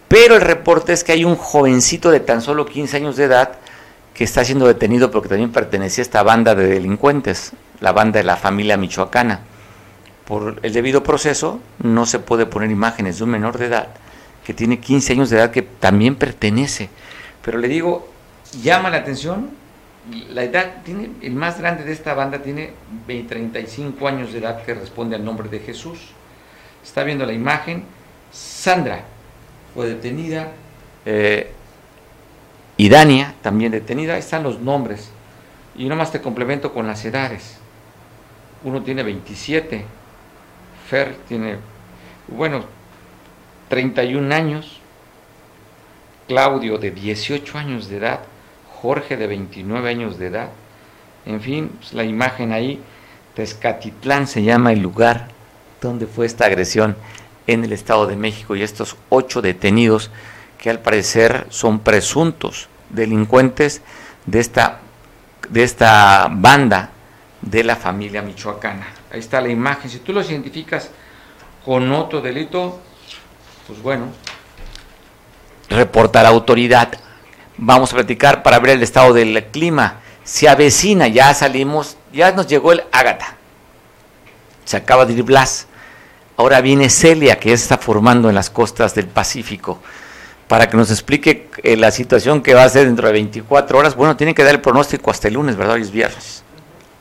[0.07, 3.57] Pero el reporte es que hay un jovencito de tan solo 15 años de edad
[4.13, 8.23] que está siendo detenido porque también pertenecía a esta banda de delincuentes, la banda de
[8.23, 9.41] la familia michoacana.
[10.25, 13.89] Por el debido proceso no se puede poner imágenes de un menor de edad
[14.45, 16.89] que tiene 15 años de edad que también pertenece.
[17.43, 18.07] Pero le digo,
[18.61, 19.49] llama la atención,
[20.30, 22.72] la edad tiene, el más grande de esta banda tiene
[23.08, 26.00] 35 años de edad que responde al nombre de Jesús.
[26.84, 27.84] Está viendo la imagen.
[28.32, 29.04] Sandra,
[29.74, 30.52] fue detenida.
[31.06, 31.52] Eh,
[32.78, 34.17] y Dania, también detenida.
[34.17, 35.12] Están los nombres.
[35.76, 37.58] Y nomás te complemento con las edades.
[38.63, 39.86] Uno tiene 27,
[40.89, 41.58] Fer tiene,
[42.28, 42.65] bueno,
[43.70, 44.80] 31 años,
[46.28, 48.22] Claudio de 18 años de edad,
[48.81, 50.49] Jorge de 29 años de edad.
[51.25, 52.81] En fin, pues, la imagen ahí,
[53.33, 55.27] Tezcatitlán se llama el lugar
[55.81, 56.95] donde fue esta agresión
[57.47, 60.11] en el Estado de México y estos ocho detenidos
[60.57, 63.81] que al parecer son presuntos delincuentes
[64.25, 64.79] de esta,
[65.49, 66.91] de esta banda
[67.41, 68.87] de la familia michoacana.
[69.11, 69.89] Ahí está la imagen.
[69.89, 70.89] Si tú los identificas
[71.65, 72.79] con otro delito,
[73.67, 74.07] pues bueno,
[75.69, 77.07] reporta la autoridad.
[77.58, 80.02] Vamos a platicar para ver el estado del clima.
[80.24, 83.36] Se avecina, ya salimos, ya nos llegó el Ágata.
[84.63, 85.67] Se acaba de ir Blas.
[86.36, 89.82] Ahora viene Celia, que ya se está formando en las costas del Pacífico,
[90.48, 93.96] para que nos explique eh, la situación que va a ser dentro de 24 horas.
[93.96, 95.76] Bueno, tiene que dar el pronóstico hasta el lunes, ¿verdad?
[95.76, 96.43] Hoy es viernes.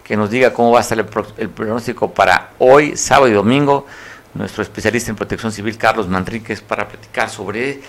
[0.05, 3.85] Que nos diga cómo va a estar el, pronóstico para hoy, sábado y domingo.
[4.33, 7.83] Nuestro especialista en protección civil, Carlos Manríquez, para platicar sobre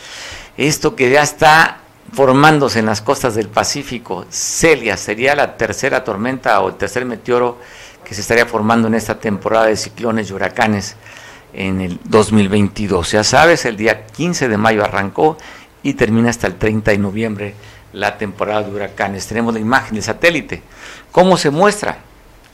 [0.58, 1.82] esto que ya está
[2.13, 4.26] formándose en las costas del Pacífico.
[4.30, 7.60] Celia sería la tercera tormenta o el tercer meteoro
[8.04, 10.96] que se estaría formando en esta temporada de ciclones y huracanes
[11.54, 13.12] en el 2022.
[13.12, 15.38] Ya sabes, el día 15 de mayo arrancó
[15.84, 17.54] y termina hasta el 30 de noviembre
[17.93, 19.28] la temporada de huracanes.
[19.28, 20.62] Tenemos la imagen del satélite.
[21.12, 22.00] ¿Cómo se muestra?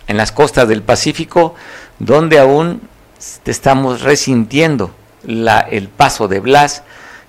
[0.07, 1.55] En las costas del Pacífico,
[1.99, 2.81] donde aún
[3.45, 6.83] estamos resintiendo la, el paso de Blas,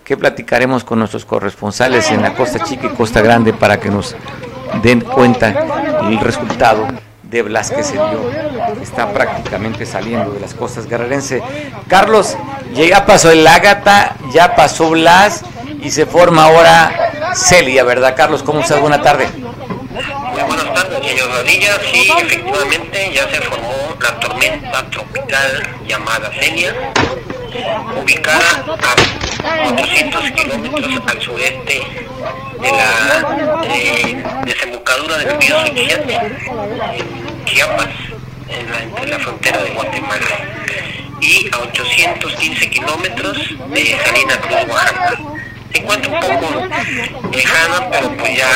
[0.04, 4.14] que platicaremos con nuestros corresponsales en la Costa Chica y Costa Grande para que nos
[4.82, 5.48] den cuenta
[6.08, 6.86] el resultado
[7.22, 8.30] de que se dio,
[8.80, 11.42] está prácticamente saliendo de las costas guerrerense.
[11.88, 12.36] Carlos,
[12.72, 15.42] ya pasó el Ágata, ya pasó Blas
[15.82, 18.14] y se forma ahora Celia, ¿verdad?
[18.16, 18.80] Carlos, ¿cómo estás?
[18.80, 19.26] Buena tarde.
[20.46, 21.80] buenas tardes, señor Rodillas.
[21.92, 26.74] Sí, efectivamente ya se formó la tormenta tropical llamada Celia,
[28.00, 31.83] ubicada a 400 kilómetros al sureste
[32.61, 37.88] de la eh, desembocadura del río Suchiate, en Chiapas,
[38.48, 40.26] en la, entre la frontera de Guatemala,
[41.20, 43.37] y a 815 kilómetros
[43.70, 45.18] de Salina Cruz, Oaxaca.
[45.74, 48.48] Se encuentra un poco lejana, pero pues ya,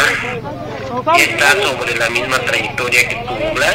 [1.16, 3.74] está sobre la misma trayectoria que tuvo Blas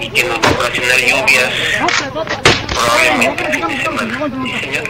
[0.00, 1.50] y que nos va a ocasionar lluvias
[2.72, 4.18] probablemente el fin de semana.
[4.44, 4.84] ¿Sí, señor?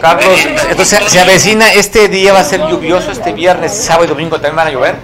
[0.00, 4.36] Carlos, entonces se avecina, este día va a ser lluvioso, este viernes, sábado y domingo
[4.36, 4.96] también van a llover.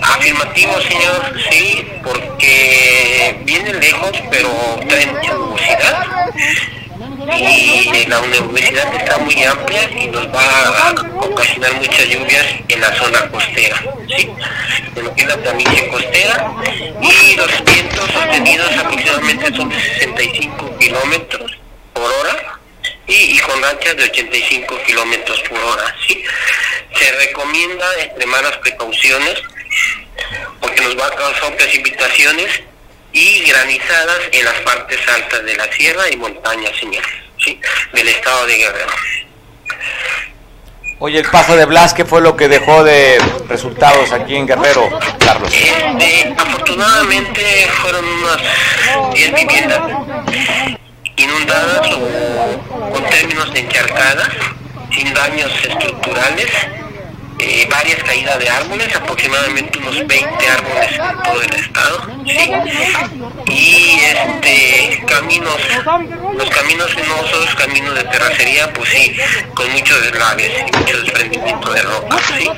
[0.00, 4.48] Afirmativo, señor, sí, porque viene lejos, pero
[4.88, 6.06] trae mucha nubosidad.
[7.34, 12.94] Y la universidad está muy amplia y nos va a ocasionar muchas lluvias en la
[12.94, 13.82] zona costera,
[14.16, 14.30] ¿sí?
[14.94, 16.52] En lo que es la planicie costera.
[17.02, 21.58] Y los vientos sostenidos aproximadamente son de 65 kilómetros
[21.92, 22.58] por hora
[23.08, 26.22] y, y con rachas de 85 kilómetros por hora, ¿sí?
[26.94, 29.42] Se recomienda extremar las precauciones
[30.60, 32.62] porque nos va a causar precipitaciones
[33.16, 37.02] y granizadas en las partes altas de la sierra y montañas, señor,
[37.42, 37.58] ¿sí?
[37.94, 38.92] del estado de Guerrero.
[40.98, 44.90] Oye, el paso de Blas, ¿qué fue lo que dejó de resultados aquí en Guerrero,
[45.18, 45.50] Carlos?
[45.50, 49.80] Este, afortunadamente fueron unas 10 viviendas
[51.16, 54.28] inundadas o con términos de encharcadas,
[54.94, 56.50] sin daños estructurales,
[57.38, 63.52] eh, varias caídas de árboles, aproximadamente unos 20 árboles en todo el estado, ¿sí?
[63.52, 65.60] y este caminos,
[66.34, 69.16] los caminos sinuosos, caminos de terracería, pues sí,
[69.54, 72.50] con muchos deslaves y mucho desprendimiento de roca, ¿sí?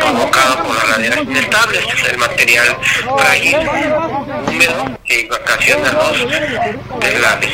[0.00, 2.76] provocado por las laderas inestables, el material
[3.16, 3.56] frágil,
[4.48, 7.50] húmedo, que ocasiona los deslaves.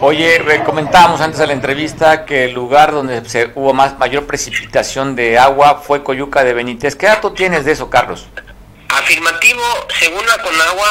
[0.00, 5.16] Oye, comentábamos antes de la entrevista que el lugar donde se hubo más mayor precipitación
[5.16, 6.94] de agua fue Coyuca de Benítez.
[6.94, 8.26] ¿Qué dato tienes de eso, Carlos?
[8.90, 9.62] Afirmativo,
[9.98, 10.88] según la Conagua,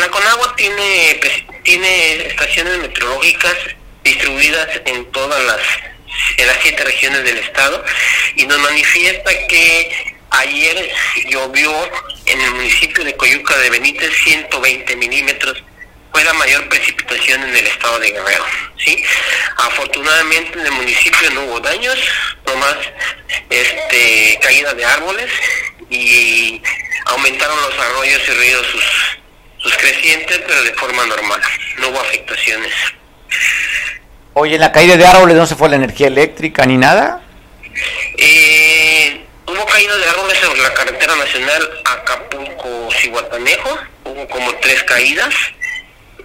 [0.00, 1.20] la Conagua tiene,
[1.62, 3.54] tiene estaciones meteorológicas
[4.02, 5.60] distribuidas en todas las,
[6.36, 7.84] en las siete regiones del estado
[8.34, 10.90] y nos manifiesta que ayer
[11.28, 11.70] llovió
[12.26, 15.62] en el municipio de Coyuca de Benítez 120 milímetros
[16.18, 18.44] fue la mayor precipitación en el estado de Guerrero,
[18.76, 19.04] ¿sí?
[19.56, 21.96] Afortunadamente en el municipio no hubo daños,
[22.44, 22.74] nomás
[23.48, 25.30] este, caída de árboles
[25.90, 26.60] y
[27.04, 28.84] aumentaron los arroyos y ríos sus,
[29.58, 31.40] sus crecientes, pero de forma normal,
[31.78, 32.72] no hubo afectaciones.
[34.34, 37.22] Oye, en la caída de árboles no se fue la energía eléctrica ni nada.
[38.16, 45.32] Eh, hubo caída de árboles sobre la carretera nacional Acapulco-Cihuatanejo, hubo como tres caídas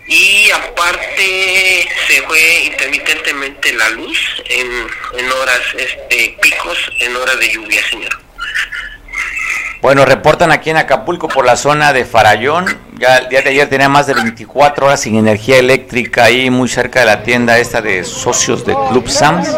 [0.07, 4.17] y aparte se fue intermitentemente la luz
[4.49, 4.67] en,
[5.19, 8.19] en horas este picos en horas de lluvia señor.
[9.81, 12.65] Bueno reportan aquí en Acapulco por la zona de Farallón.
[12.97, 16.69] Ya el día de ayer tenía más de 24 horas sin energía eléctrica ahí muy
[16.69, 19.49] cerca de la tienda esta de socios de Club Sams.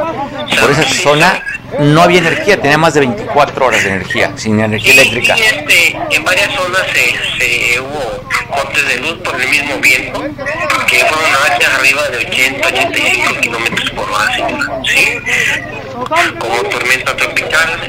[0.59, 1.43] Por esa zona
[1.79, 5.37] no había energía, tenía más de 24 horas de energía, sin energía Sí, eléctrica.
[5.37, 8.23] y, este, en varias zonas se, se hubo
[8.55, 10.21] cortes de luz por el mismo viento,
[10.87, 14.31] que fueron rachas arriba de 80, 85 kilómetros por hora.
[14.83, 15.17] Sí,
[16.39, 17.79] como tormenta tropical,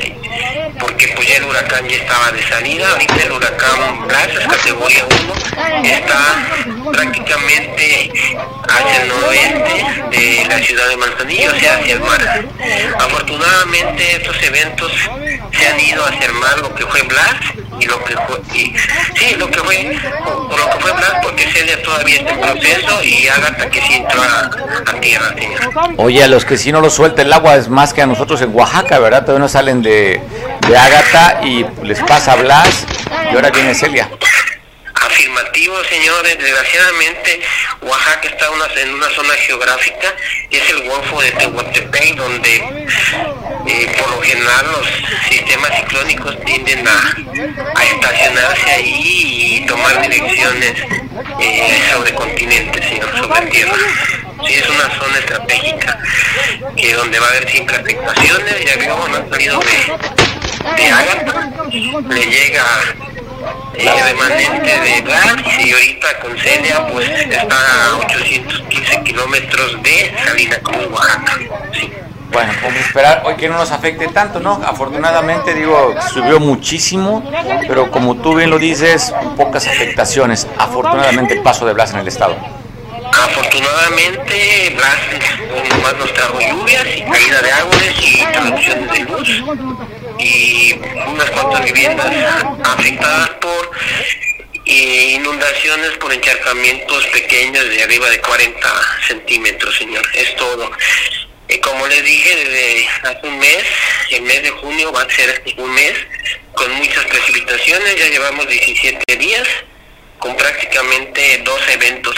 [0.79, 5.05] porque pues ya el huracán ya estaba de salida, ahorita el huracán Blas es categoría
[5.22, 5.35] 1,
[5.85, 6.49] está
[6.92, 8.12] prácticamente
[8.68, 12.44] hacia el noroeste de la ciudad de Manzanillo, o sea, hacia el mar.
[12.99, 14.93] Afortunadamente estos eventos
[15.53, 17.35] se han ido hacia el mar, lo que fue Blas
[17.81, 18.75] y lo que fue, y,
[19.17, 23.05] sí, lo que fue, o lo que fue Blas porque Celia todavía está en proceso
[23.05, 24.51] y Agatha que sí entró a,
[24.91, 25.61] a tierra, señor.
[25.99, 28.41] Oye, a los que si no lo suelta el agua es más que a nosotros
[28.43, 29.23] en Oaxaca, ¿verdad?
[29.23, 30.21] Todavía no salen de,
[30.69, 32.87] de Ágata y les pasa a Blas
[33.31, 34.09] y ahora viene Celia.
[34.95, 36.39] Afirmativo, señores.
[36.39, 37.41] Desgraciadamente,
[37.83, 40.09] Oaxaca está una- en una zona geográfica,
[40.51, 42.87] es el Golfo de Tehuantepec, donde
[43.67, 44.87] eh, por lo general los
[45.29, 47.15] sistemas ciclónicos tienden a,
[47.75, 50.75] a estacionarse ahí y tomar direcciones
[51.41, 53.77] eh, sobre continentes, señor, sobre tierra.
[54.47, 55.99] Sí, es una zona estratégica
[56.77, 60.91] que donde va a haber siempre afectaciones, ya que como no han salido de, de
[60.91, 62.65] Ágata, le llega
[63.75, 70.59] eh, remanente de Blas y ahorita con Celia pues está a 815 kilómetros de Salina
[70.61, 71.39] Cruz, Oaxaca.
[72.31, 74.61] Bueno, a esperar hoy que no nos afecte tanto, ¿no?
[74.65, 77.23] Afortunadamente, digo, subió muchísimo,
[77.67, 80.47] pero como tú bien lo dices, pocas afectaciones.
[80.59, 82.37] Afortunadamente, el paso de Blas en el estado.
[83.12, 84.97] Afortunadamente, Blas
[85.71, 89.43] nomás nos trajo lluvias y caída de árboles y traducciones de luz
[90.19, 92.07] y unas cuantas viviendas
[92.65, 93.71] afectadas por
[94.65, 98.69] eh, inundaciones por encharcamientos pequeños de arriba de 40
[99.07, 100.05] centímetros, señor.
[100.12, 100.71] Es todo.
[101.49, 103.65] Eh, como les dije desde hace un mes,
[104.11, 105.93] el mes de junio va a ser un mes
[106.55, 109.47] con muchas precipitaciones, ya llevamos 17 días
[110.19, 112.17] con prácticamente dos eventos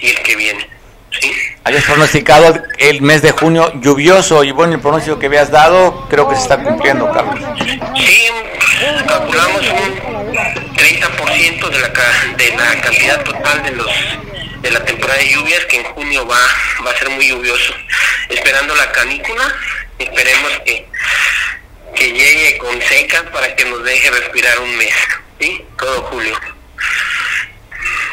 [0.00, 0.68] y el que viene.
[1.20, 1.32] ¿sí?
[1.62, 6.28] Habías pronosticado el mes de junio lluvioso y bueno, el pronóstico que habías dado creo
[6.28, 7.38] que se está cumpliendo, Carlos.
[7.96, 8.28] Sí,
[9.06, 11.88] calculamos un 30% de la,
[12.36, 13.90] de la cantidad total de los
[14.60, 16.40] de la temporada de lluvias que en junio va,
[16.86, 17.74] va a ser muy lluvioso.
[18.30, 19.54] Esperando la canícula,
[19.98, 20.86] esperemos que,
[21.94, 24.94] que llegue con seca para que nos deje respirar un mes,
[25.38, 25.62] ¿sí?
[25.78, 26.34] Todo julio.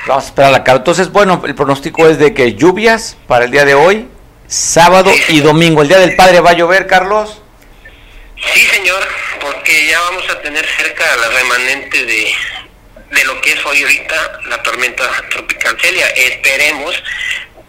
[0.07, 0.79] Vamos a esperar la cara.
[0.79, 4.09] Entonces, bueno, el pronóstico es de que lluvias para el día de hoy,
[4.47, 5.83] sábado y domingo.
[5.83, 7.41] ¿El día del padre va a llover, Carlos?
[8.53, 9.07] Sí, señor,
[9.39, 12.33] porque ya vamos a tener cerca la remanente de,
[13.11, 16.07] de lo que es hoy ahorita la tormenta tropical Celia.
[16.07, 16.95] Esperemos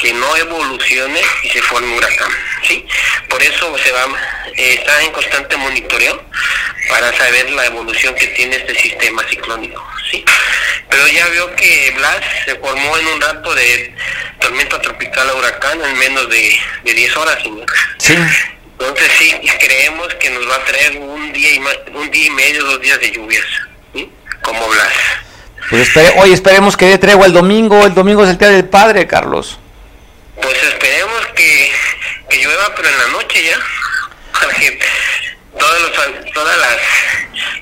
[0.03, 2.33] que no evolucione y se forme huracán,
[2.67, 2.85] ¿sí?
[3.29, 4.07] Por eso se va,
[4.57, 6.25] eh, está en constante monitoreo
[6.89, 10.25] para saber la evolución que tiene este sistema ciclónico, ¿sí?
[10.91, 13.95] Pero ya vio que Blas se formó en un rato de
[14.41, 17.67] tormenta tropical a huracán en menos de, de 10 horas, señor.
[17.99, 18.17] Sí.
[18.73, 22.31] Entonces sí, creemos que nos va a traer un día y más, un día y
[22.31, 23.47] medio, dos días de lluvias,
[23.95, 24.11] ¿sí?
[24.43, 24.93] Como Blas.
[25.71, 27.85] Pues espere, hoy esperemos que dé tregua el domingo.
[27.87, 29.59] El domingo es el día del padre, Carlos.
[30.41, 31.71] Pues esperemos que,
[32.29, 33.57] que llueva, pero en la noche ya.
[34.41, 34.79] Para que
[35.59, 36.77] todos los, todas las,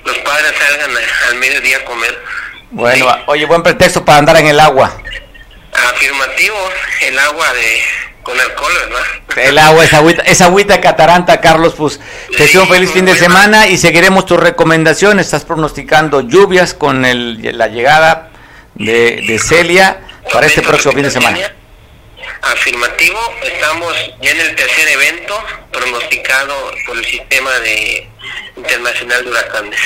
[0.05, 0.91] los padres salgan
[1.29, 2.23] al mediodía a comer.
[2.71, 3.21] Bueno, Sí.
[3.27, 4.97] oye, buen pretexto para andar en el agua.
[5.93, 6.55] Afirmativo,
[7.01, 7.81] el agua de
[8.23, 9.47] con alcohol, ¿verdad?
[9.47, 11.99] El agua, esa agüita, esa agüita cataranta, Carlos, pues
[12.35, 15.27] te deseo un feliz fin de semana y seguiremos tus recomendaciones.
[15.27, 18.31] Estás pronosticando lluvias con el, la llegada
[18.75, 21.37] de, de Celia para este próximo fin de semana.
[22.41, 26.53] Afirmativo, estamos ya en el tercer evento pronosticado
[26.85, 28.09] por el sistema de
[28.57, 29.79] internacional de huracanes.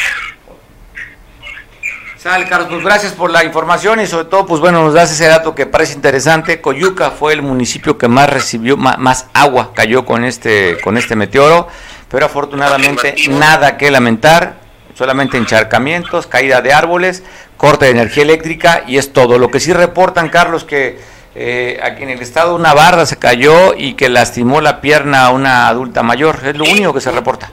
[2.25, 5.27] Sale, Carlos, pues gracias por la información y sobre todo, pues bueno, nos das ese
[5.27, 6.59] dato que parece interesante.
[6.59, 11.67] Coyuca fue el municipio que más recibió, más, agua cayó con este, con este meteoro,
[12.09, 14.55] pero afortunadamente nada que lamentar,
[14.95, 17.21] solamente encharcamientos, caída de árboles,
[17.57, 19.37] corte de energía eléctrica y es todo.
[19.37, 20.97] Lo que sí reportan, Carlos, que
[21.35, 25.29] eh, aquí en el estado una barda se cayó y que lastimó la pierna a
[25.29, 27.51] una adulta mayor, es lo único que se reporta.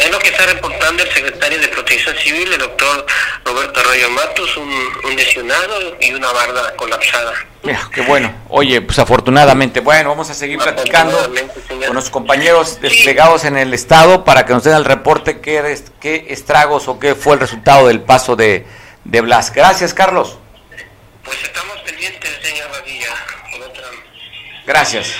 [0.00, 3.06] Es lo que está reportando el secretario de Protección Civil, el doctor
[3.44, 7.34] Roberto Arroyo Matos, un, un lesionado y una barda colapsada.
[7.62, 8.34] Mira, qué bueno.
[8.48, 11.18] Oye, pues afortunadamente, bueno, vamos a seguir platicando
[11.68, 16.26] con nuestros compañeros desplegados en el estado para que nos den el reporte qué, qué
[16.30, 18.66] estragos o qué fue el resultado del paso de,
[19.04, 19.52] de Blas.
[19.52, 20.38] Gracias, Carlos.
[21.22, 23.08] Pues estamos pendientes, señor Radilla.
[24.66, 25.14] Gracias.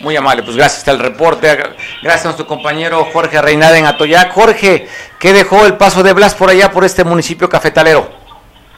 [0.00, 1.56] Muy amable, pues gracias el reporte.
[2.02, 4.32] Gracias a nuestro compañero Jorge Reinada en Atoyac.
[4.32, 8.08] Jorge, ¿qué dejó el paso de Blas por allá, por este municipio cafetalero?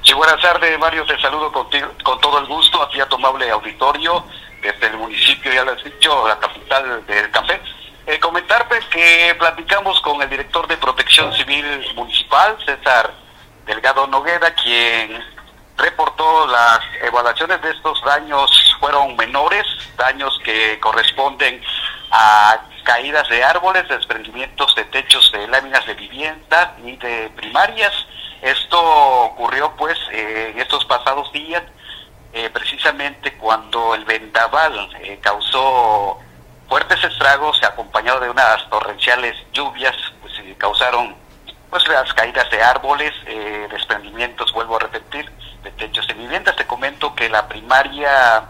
[0.02, 1.04] Sí, buenas tardes, Mario.
[1.06, 1.68] Te saludo con
[2.20, 4.24] todo el gusto a ti, a tu amable auditorio,
[4.62, 7.60] desde el municipio, ya lo has dicho, la capital del café.
[8.06, 13.12] Eh, comentarte que platicamos con el director de Protección Civil Municipal, César
[13.66, 15.22] Delgado Noguera, quien
[15.78, 19.64] reportó las evaluaciones de estos daños fueron menores,
[19.96, 21.62] daños que corresponden
[22.10, 27.92] a caídas de árboles, desprendimientos de techos de láminas de vivienda y de primarias.
[28.42, 28.80] Esto
[29.24, 31.62] ocurrió pues eh, en estos pasados días,
[32.32, 36.18] eh, precisamente cuando el vendaval eh, causó
[36.68, 41.16] fuertes estragos acompañado de unas torrenciales lluvias, pues eh, causaron
[41.70, 43.12] pues las caídas de árboles,
[43.70, 45.30] desprendimientos, vuelvo a repetir,
[45.62, 46.56] de techos de viviendas.
[46.56, 48.44] Te comento que la primaria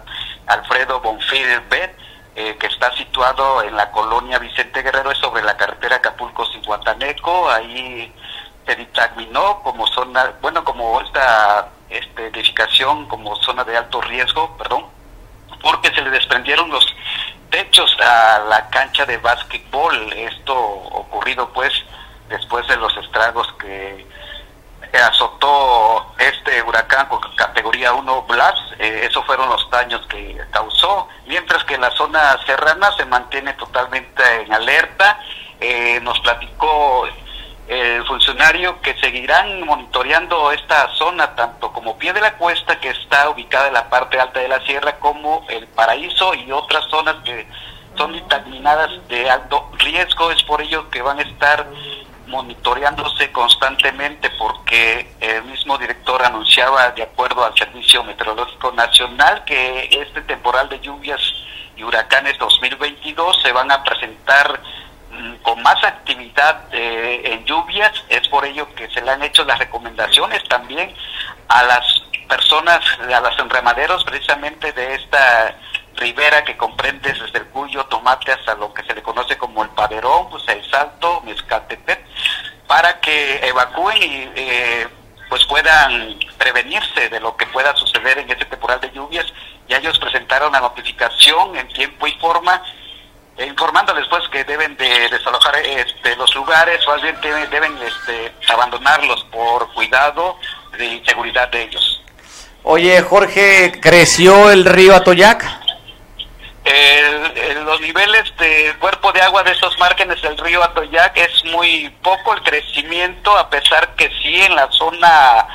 [0.46, 1.96] Alfredo Bonfil Bet,
[2.34, 8.12] eh, que está situado en la colonia Vicente Guerrero, es sobre la carretera Acapulco-Cincuantaneco, ahí
[8.66, 14.86] se dictaminó como zona, bueno, como esta este, edificación como zona de alto riesgo, perdón,
[15.62, 16.86] porque se le desprendieron los
[17.50, 20.12] techos a la cancha de básquetbol.
[20.12, 21.72] Esto ocurrido pues
[22.28, 24.06] después de los estragos que
[24.97, 31.64] azotó este huracán con categoría 1 Blas, eh, esos fueron los daños que causó, mientras
[31.64, 35.20] que la zona serrana se mantiene totalmente en alerta.
[35.61, 37.07] Eh, nos platicó
[37.68, 43.28] el funcionario que seguirán monitoreando esta zona, tanto como pie de la cuesta, que está
[43.28, 47.47] ubicada en la parte alta de la sierra, como el paraíso y otras zonas que
[47.97, 50.30] son determinadas de alto riesgo.
[50.30, 51.66] Es por ello que van a estar
[52.29, 60.22] monitoreándose constantemente porque el mismo director anunciaba, de acuerdo al Servicio Meteorológico Nacional, que este
[60.22, 61.20] temporal de lluvias
[61.76, 64.61] y huracanes 2022 se van a presentar
[65.11, 69.45] mm, con más actividad eh, en lluvias, es por ello que se le han hecho
[69.45, 70.93] las recomendaciones también
[71.49, 75.57] a las personas, a los enramaderos precisamente de esta
[75.99, 79.70] ribera que comprende desde el Cuyo, Tomate hasta lo que se le conoce como el
[79.70, 82.07] Paverón, pues el Salto, Mezcaltepet,
[82.66, 84.89] para que evacúen y eh,
[85.29, 89.27] pues puedan prevenirse de lo que pueda suceder en este temporal de lluvias.
[89.66, 92.62] Y ellos presentaron la notificación en tiempo y forma,
[93.37, 98.33] eh, informándoles pues que deben de desalojar este, los lugares o bien deben, deben este,
[98.49, 100.39] abandonarlos por cuidado
[100.79, 102.03] y seguridad de ellos.
[102.62, 105.68] Oye, Jorge, ¿creció el río Atoyac?
[107.64, 112.35] Los niveles de cuerpo de agua de esos márgenes del río Atoyac es muy poco
[112.35, 115.47] el crecimiento, a pesar que sí en la zona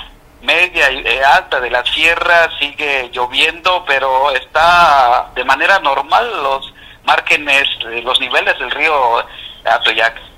[0.41, 6.73] media y eh, alta de la sierra sigue lloviendo, pero está de manera normal los
[7.05, 7.67] márgenes,
[8.03, 9.25] los niveles del río
[9.65, 10.33] Atoyac.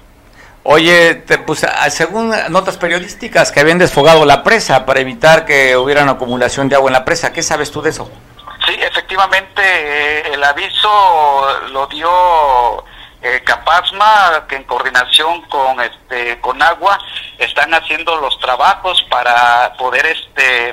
[0.64, 6.02] Oye, te, pues, según notas periodísticas que habían desfogado la presa para evitar que hubiera
[6.02, 8.10] una acumulación de agua en la presa, ¿qué sabes tú de eso?
[8.66, 12.84] Sí, efectivamente, eh, el aviso lo dio
[13.22, 16.97] eh, Capasma, que en coordinación con este con Agua
[17.38, 20.70] están haciendo los trabajos para poder este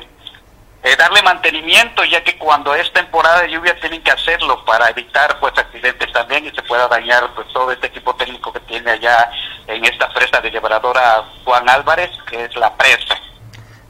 [0.82, 5.38] eh, darle mantenimiento, ya que cuando es temporada de lluvia tienen que hacerlo para evitar
[5.38, 9.30] pues accidentes también y se pueda dañar pues todo este equipo técnico que tiene allá
[9.66, 13.21] en esta presa de llevadora Juan Álvarez, que es la presa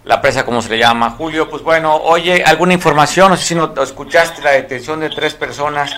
[0.05, 1.48] la presa como se le llama, Julio.
[1.48, 3.30] Pues bueno, oye, ¿alguna información?
[3.30, 5.94] No sé si no escuchaste la detención de tres personas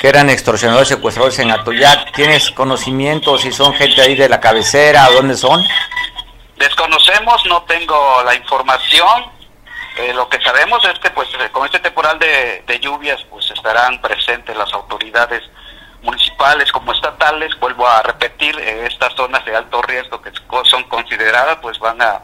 [0.00, 2.12] que eran extorsionadores, secuestradores en Atoyac.
[2.14, 5.64] ¿Tienes conocimiento si son gente ahí de la cabecera o dónde son?
[6.56, 9.24] Desconocemos, no tengo la información.
[9.96, 14.56] Eh, lo que sabemos es que pues con este temporal de, lluvias pues estarán presentes
[14.56, 15.42] las autoridades
[16.02, 17.58] municipales como estatales.
[17.58, 20.30] Vuelvo a repetir, eh, estas zonas de alto riesgo que
[20.64, 22.22] son consideradas pues van a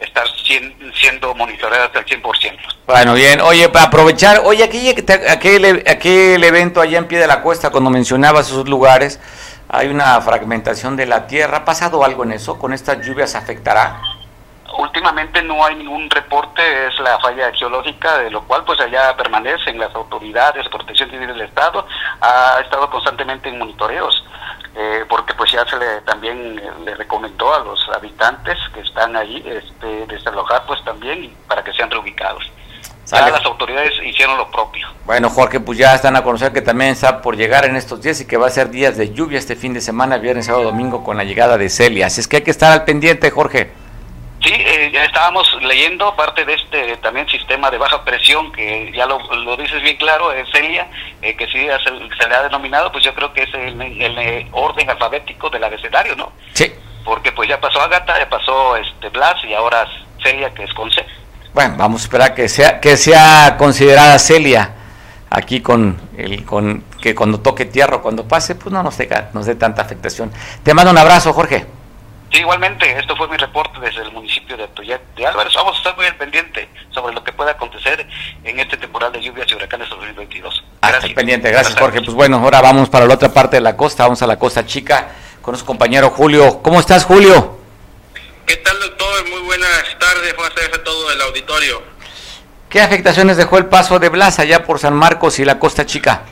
[0.00, 0.26] estar
[1.00, 2.58] siendo monitoreadas al 100%.
[2.86, 3.40] Bueno, bien.
[3.40, 4.90] Oye, para aprovechar, oye, aquí,
[5.28, 9.20] aquel, aquel evento allá en pie de la cuesta, cuando mencionabas esos lugares,
[9.68, 11.58] hay una fragmentación de la tierra.
[11.58, 12.58] ¿Ha pasado algo en eso?
[12.58, 14.00] ¿Con estas lluvias afectará?
[14.78, 19.78] Últimamente no hay ningún reporte, es la falla geológica, de lo cual pues allá permanecen
[19.78, 21.86] las autoridades, de protección civil del Estado,
[22.20, 24.22] ha estado constantemente en monitoreos.
[24.78, 29.42] Eh, porque pues ya se le también le recomendó a los habitantes que están ahí
[29.46, 32.44] este, desalojar pues también para que sean reubicados.
[33.10, 34.86] Ya las autoridades hicieron lo propio.
[35.06, 38.20] Bueno, Jorge, pues ya están a conocer que también está por llegar en estos días
[38.20, 41.04] y que va a ser días de lluvia este fin de semana, viernes, sábado, domingo,
[41.04, 42.06] con la llegada de Celia.
[42.06, 43.72] Así es que hay que estar al pendiente, Jorge.
[44.46, 49.04] Sí, eh, ya estábamos leyendo parte de este también sistema de baja presión, que ya
[49.04, 49.18] lo,
[49.56, 50.86] dices bien claro, es Celia,
[51.20, 54.88] eh, que sí se, le ha denominado, pues yo creo que es el, el, orden
[54.88, 56.30] alfabético del abecedario, ¿no?
[56.52, 56.72] Sí.
[57.04, 59.84] Porque pues ya pasó Agata, ya pasó este Blas y ahora
[60.22, 61.04] Celia, que es con C.
[61.52, 64.74] Bueno, vamos a esperar que sea, que sea considerada Celia
[65.28, 68.96] aquí con el con que cuando toque tierra o cuando pase, pues no nos,
[69.32, 70.30] nos dé tanta afectación.
[70.62, 71.66] Te mando un abrazo, Jorge.
[72.36, 75.54] Sí, igualmente, esto fue mi reporte desde el municipio de Atoyac de Álvarez.
[75.54, 78.06] Vamos a estar muy al pendiente sobre lo que pueda acontecer
[78.44, 80.62] en este temporal de lluvias y huracanes 2022.
[80.82, 81.12] Gracias.
[81.14, 82.02] pendiente, gracias Jorge.
[82.02, 84.66] Pues bueno, ahora vamos para la otra parte de la costa, vamos a la costa
[84.66, 86.60] chica con nuestro compañero Julio.
[86.62, 87.58] ¿Cómo estás, Julio?
[88.44, 89.30] ¿Qué tal, doctor?
[89.30, 91.82] Muy buenas tardes, buenas tardes a todo el auditorio.
[92.68, 96.24] ¿Qué afectaciones dejó el paso de Blas allá por San Marcos y la costa chica?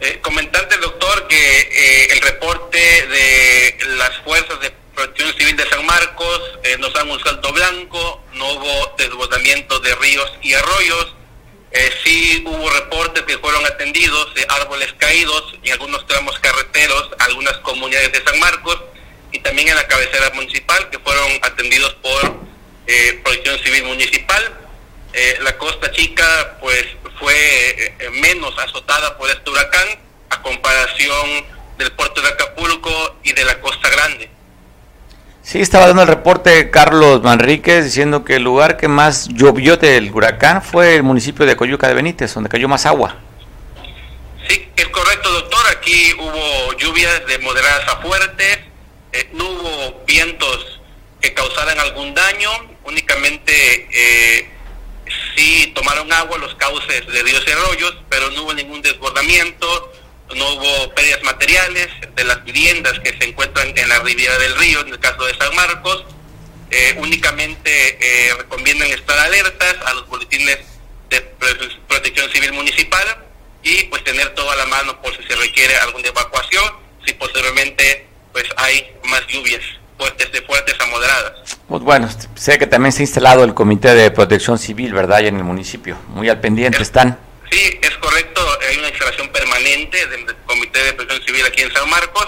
[0.00, 5.84] Eh, comentante, doctor, que eh, el reporte de las fuerzas de Protección Civil de San
[5.86, 11.14] Marcos eh, nos dan un salto blanco, no hubo desbordamiento de ríos y arroyos,
[11.70, 17.56] eh, sí hubo reportes que fueron atendidos de árboles caídos en algunos tramos carreteros, algunas
[17.58, 18.78] comunidades de San Marcos
[19.32, 22.36] y también en la cabecera municipal que fueron atendidos por
[22.86, 24.58] eh, Protección Civil Municipal.
[25.14, 26.84] Eh, la Costa Chica pues
[27.18, 29.88] fue menos azotada por este huracán
[30.28, 31.46] a comparación
[31.78, 34.30] del puerto de Acapulco y de la Costa Grande.
[35.42, 40.10] Sí, estaba dando el reporte Carlos Manríquez diciendo que el lugar que más llovió del
[40.12, 43.16] huracán fue el municipio de Coyuca de Benítez, donde cayó más agua.
[44.48, 45.60] Sí, es correcto, doctor.
[45.76, 48.60] Aquí hubo lluvias de moderadas a fuertes,
[49.12, 50.80] eh, no hubo vientos
[51.20, 52.50] que causaran algún daño,
[52.84, 54.48] únicamente eh,
[55.36, 59.92] sí tomaron agua los cauces de ríos y arroyos, pero no hubo ningún desbordamiento,
[60.34, 64.80] no hubo pérdidas materiales de las viviendas que se encuentran en la ribera del río,
[64.80, 66.04] en el caso de San Marcos.
[66.70, 70.58] Eh, únicamente eh, recomiendan estar alertas a los boletines
[71.10, 71.20] de
[71.86, 73.04] protección civil municipal
[73.62, 76.64] y pues tener todo a la mano por si se requiere alguna evacuación,
[77.04, 79.60] si posteriormente pues hay más lluvias
[79.98, 81.58] fuertes de fuertes a moderadas.
[81.68, 85.20] Pues bueno, sé que también se ha instalado el Comité de Protección Civil, ¿verdad?
[85.20, 85.96] Ya en el municipio.
[86.08, 87.18] Muy al pendiente están.
[87.52, 88.40] Sí, es correcto.
[88.66, 92.26] Hay una instalación permanente del Comité de Protección Civil aquí en San Marcos,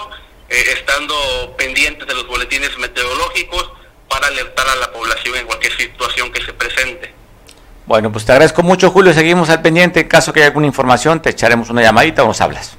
[0.49, 1.15] eh, estando
[1.57, 3.71] pendientes de los boletines meteorológicos
[4.07, 7.11] para alertar a la población en cualquier situación que se presente.
[7.87, 9.15] Bueno, pues te agradezco mucho, Julio.
[9.15, 10.01] Seguimos al pendiente.
[10.01, 12.77] En caso que haya alguna información, te echaremos una llamadita o nos hablas.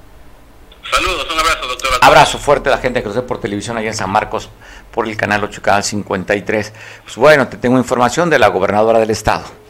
[0.88, 1.98] Saludos, un abrazo, doctor.
[2.00, 4.50] Abrazo fuerte a la gente que nos ve por televisión allá en San Marcos,
[4.92, 6.72] por el canal 8, canal 53.
[7.02, 9.65] Pues bueno, te tengo información de la gobernadora del estado.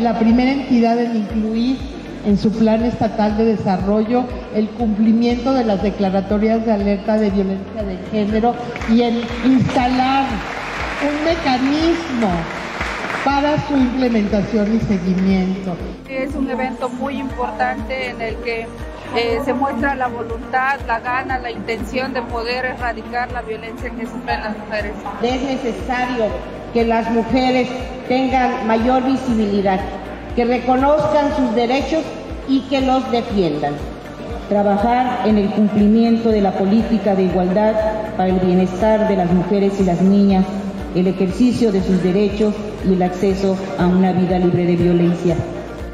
[0.00, 1.78] La primera entidad en incluir
[2.24, 4.24] en su plan estatal de desarrollo
[4.54, 8.54] el cumplimiento de las declaratorias de alerta de violencia de género
[8.90, 10.26] y en instalar
[11.02, 12.28] un mecanismo
[13.24, 15.76] para su implementación y seguimiento.
[16.08, 18.66] Es un evento muy importante en el que
[19.16, 24.06] eh, se muestra la voluntad, la gana, la intención de poder erradicar la violencia que
[24.06, 24.92] sufren las mujeres.
[25.22, 26.26] Es necesario
[26.72, 27.68] que las mujeres
[28.08, 29.80] tengan mayor visibilidad,
[30.34, 32.02] que reconozcan sus derechos
[32.48, 33.74] y que los defiendan.
[34.48, 37.74] Trabajar en el cumplimiento de la política de igualdad
[38.16, 40.46] para el bienestar de las mujeres y las niñas,
[40.94, 42.54] el ejercicio de sus derechos
[42.88, 45.36] y el acceso a una vida libre de violencia.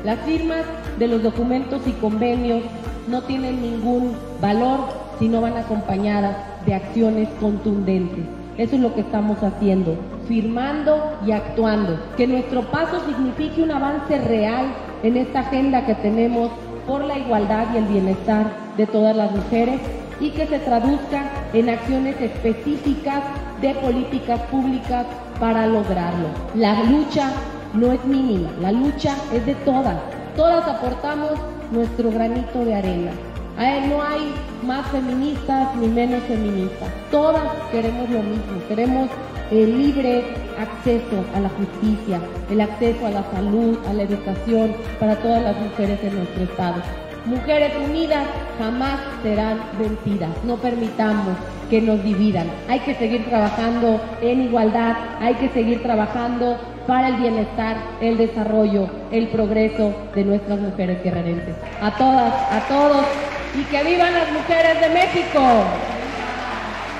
[0.04, 0.62] Las firmas
[0.98, 2.62] de los documentos y convenios
[3.08, 4.80] no tienen ningún valor
[5.18, 8.24] si no van acompañadas de acciones contundentes.
[8.56, 9.96] Eso es lo que estamos haciendo,
[10.28, 11.98] firmando y actuando.
[12.16, 14.66] Que nuestro paso signifique un avance real
[15.02, 16.50] en esta agenda que tenemos
[16.86, 18.46] por la igualdad y el bienestar
[18.76, 19.80] de todas las mujeres
[20.20, 23.22] y que se traduzca en acciones específicas
[23.60, 25.06] de políticas públicas
[25.40, 26.28] para lograrlo.
[26.54, 27.30] La lucha
[27.72, 29.96] no es mínima, la lucha es de todas.
[30.36, 31.32] Todas aportamos
[31.70, 33.10] nuestro granito de arena.
[33.56, 36.88] No hay más feministas ni menos feministas.
[37.10, 38.60] Todas queremos lo mismo.
[38.68, 39.08] Queremos
[39.50, 40.24] el libre
[40.58, 42.20] acceso a la justicia,
[42.50, 46.82] el acceso a la salud, a la educación para todas las mujeres en nuestro estado.
[47.26, 48.26] Mujeres unidas
[48.58, 50.30] jamás serán vencidas.
[50.44, 51.36] No permitamos
[51.70, 52.46] que nos dividan.
[52.68, 58.88] Hay que seguir trabajando en igualdad, hay que seguir trabajando para el bienestar, el desarrollo,
[59.10, 61.56] el progreso de nuestras mujeres guerrerenses.
[61.80, 63.06] A todas, a todos,
[63.54, 65.40] y que vivan las mujeres de México.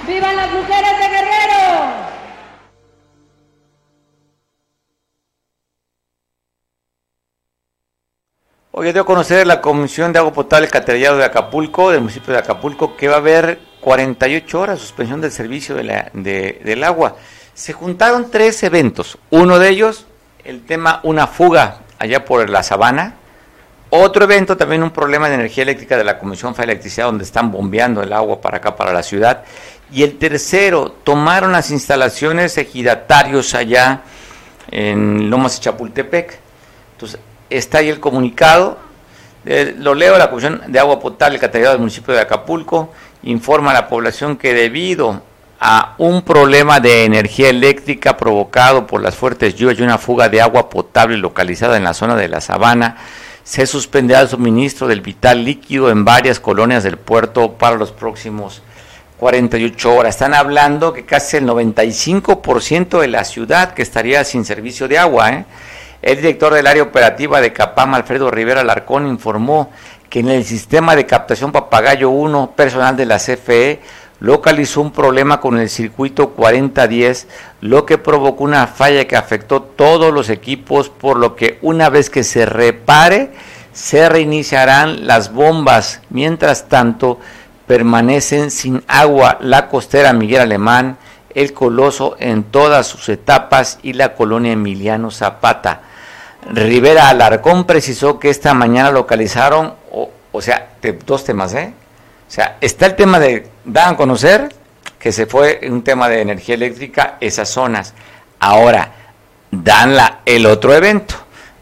[0.07, 2.04] ¡Vivan las mujeres de Guerrero!
[8.77, 12.41] Hoy dio a conocer la Comisión de Agua Potable Caterillado de Acapulco, del municipio de
[12.41, 17.15] Acapulco, que va a haber 48 horas suspensión del servicio de la, de, del agua.
[17.55, 19.17] Se juntaron tres eventos.
[19.31, 20.07] Uno de ellos,
[20.45, 23.15] el tema una fuga allá por la sabana.
[23.91, 27.53] Otro evento, también un problema de energía eléctrica de la Comisión de Electricidad, donde están
[27.53, 29.45] bombeando el agua para acá, para la ciudad.
[29.93, 34.03] Y el tercero, tomaron las instalaciones ejidatarios allá
[34.69, 36.41] en Lomas de Chapultepec.
[36.95, 37.21] Entonces,
[37.57, 38.79] está ahí el comunicado.
[39.47, 42.93] Eh, lo leo, la Comisión de Agua Potable Categoría del municipio de Acapulco
[43.23, 45.23] informa a la población que debido
[45.61, 50.41] a un problema de energía eléctrica provocado por las fuertes lluvias y una fuga de
[50.41, 52.97] agua potable localizada en la zona de la sabana,
[53.45, 58.63] se suspenderá el suministro del vital líquido en varias colonias del puerto para los próximos
[59.19, 60.15] 48 horas.
[60.15, 65.31] Están hablando que casi el 95% de la ciudad que estaría sin servicio de agua.
[65.31, 65.45] ¿eh?
[66.05, 69.73] El director del área operativa de Capam, Alfredo Rivera Larcón, informó
[70.11, 73.81] que en el sistema de captación Papagayo 1, personal de la CFE,
[74.21, 77.27] localizó un problema con el circuito 4010,
[77.63, 82.11] lo que provocó una falla que afectó todos los equipos, por lo que una vez
[82.11, 83.33] que se repare,
[83.73, 86.03] se reiniciarán las bombas.
[86.11, 87.19] Mientras tanto,
[87.67, 90.99] permanecen sin agua la costera Miguel Alemán,
[91.35, 95.81] el Coloso en todas sus etapas y la colonia Emiliano Zapata.
[96.51, 100.71] Rivera Alarcón precisó que esta mañana localizaron, o, sea,
[101.07, 101.73] dos temas, ¿eh?
[102.29, 104.53] O sea, está el tema de, dan a conocer
[104.99, 107.95] que se fue un tema de energía eléctrica esas zonas.
[108.41, 108.93] Ahora,
[109.51, 111.15] dan la, el otro evento.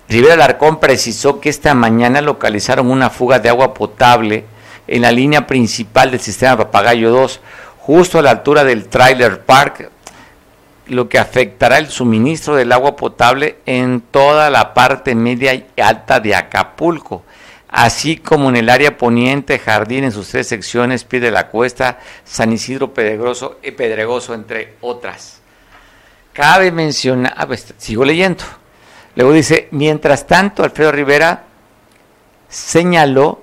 [0.09, 4.45] Rivera Alarcón precisó que esta mañana localizaron una fuga de agua potable
[4.87, 7.41] en la línea principal del sistema Papagayo 2,
[7.79, 9.91] justo a la altura del Trailer Park,
[10.87, 16.21] lo que afectará el suministro del agua potable en toda la parte media y alta
[16.21, 17.25] de Acapulco,
[17.69, 21.99] así como en el área poniente, jardín en sus tres secciones, pie de la cuesta,
[22.25, 25.41] San Isidro Pedregoso, y Pedregoso, entre otras.
[26.33, 28.45] Cabe mencionar, ah, pues, sigo leyendo.
[29.15, 31.45] Luego dice, mientras tanto, Alfredo Rivera
[32.49, 33.43] señaló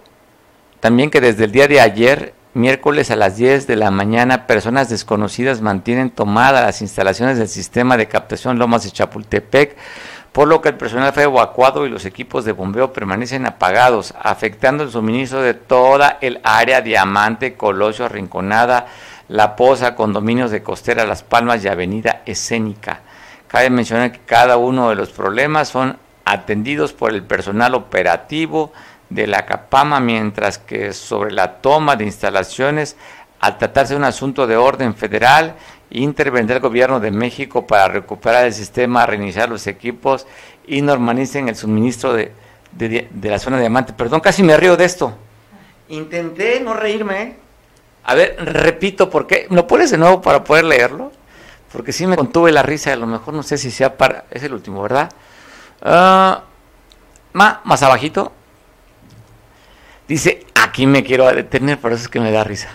[0.80, 4.90] también que desde el día de ayer miércoles a las 10 de la mañana, personas
[4.90, 9.78] desconocidas mantienen tomadas las instalaciones del sistema de captación Lomas de Chapultepec,
[10.32, 14.84] por lo que el personal fue evacuado y los equipos de bombeo permanecen apagados, afectando
[14.84, 18.88] el suministro de toda el área Diamante, Colosio, Rinconada,
[19.28, 23.02] La Poza, condominios de Costera, Las Palmas y Avenida Escénica.
[23.48, 28.72] Cabe mencionar que cada uno de los problemas son atendidos por el personal operativo,
[29.10, 32.96] de la CAPAMA, mientras que sobre la toma de instalaciones,
[33.40, 35.56] al tratarse de un asunto de orden federal,
[35.90, 40.28] intervendrá el gobierno de México para recuperar el sistema, reiniciar los equipos
[40.68, 42.32] y normalicen el suministro de,
[43.22, 43.94] la zona de diamante.
[43.94, 45.18] Perdón, casi me río de esto.
[45.90, 47.22] Intenté no reírme.
[47.22, 47.36] ¿eh?
[48.04, 49.48] A ver, repito, ¿por qué?
[49.50, 51.12] ¿Me lo pones de nuevo para poder leerlo?
[51.72, 54.26] Porque sí me contuve la risa, a lo mejor no sé si sea para...
[54.30, 55.12] Es el último, ¿verdad?
[55.82, 56.42] Uh,
[57.34, 58.32] más abajito.
[60.10, 62.70] Dice, aquí me quiero detener, por eso es que me da risa.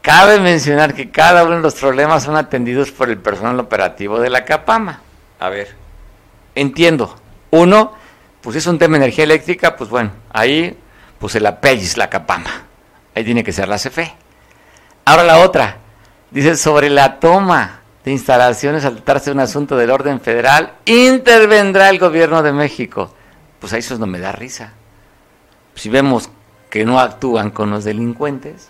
[0.00, 4.30] Cabe mencionar que cada uno de los problemas son atendidos por el personal operativo de
[4.30, 5.00] la CAPAMA.
[5.40, 5.74] A ver,
[6.54, 7.16] entiendo.
[7.50, 7.94] Uno,
[8.42, 10.78] pues es un tema de energía eléctrica, pues bueno, ahí
[11.18, 12.62] pues el es la CAPAMA.
[13.16, 14.14] Ahí tiene que ser la CFE.
[15.06, 15.78] Ahora la otra,
[16.30, 21.90] dice sobre la toma de instalaciones al tratarse de un asunto del orden federal, intervendrá
[21.90, 23.12] el gobierno de México.
[23.58, 24.74] Pues ahí eso no me da risa
[25.74, 26.30] si vemos
[26.68, 28.68] que no actúan con los delincuentes,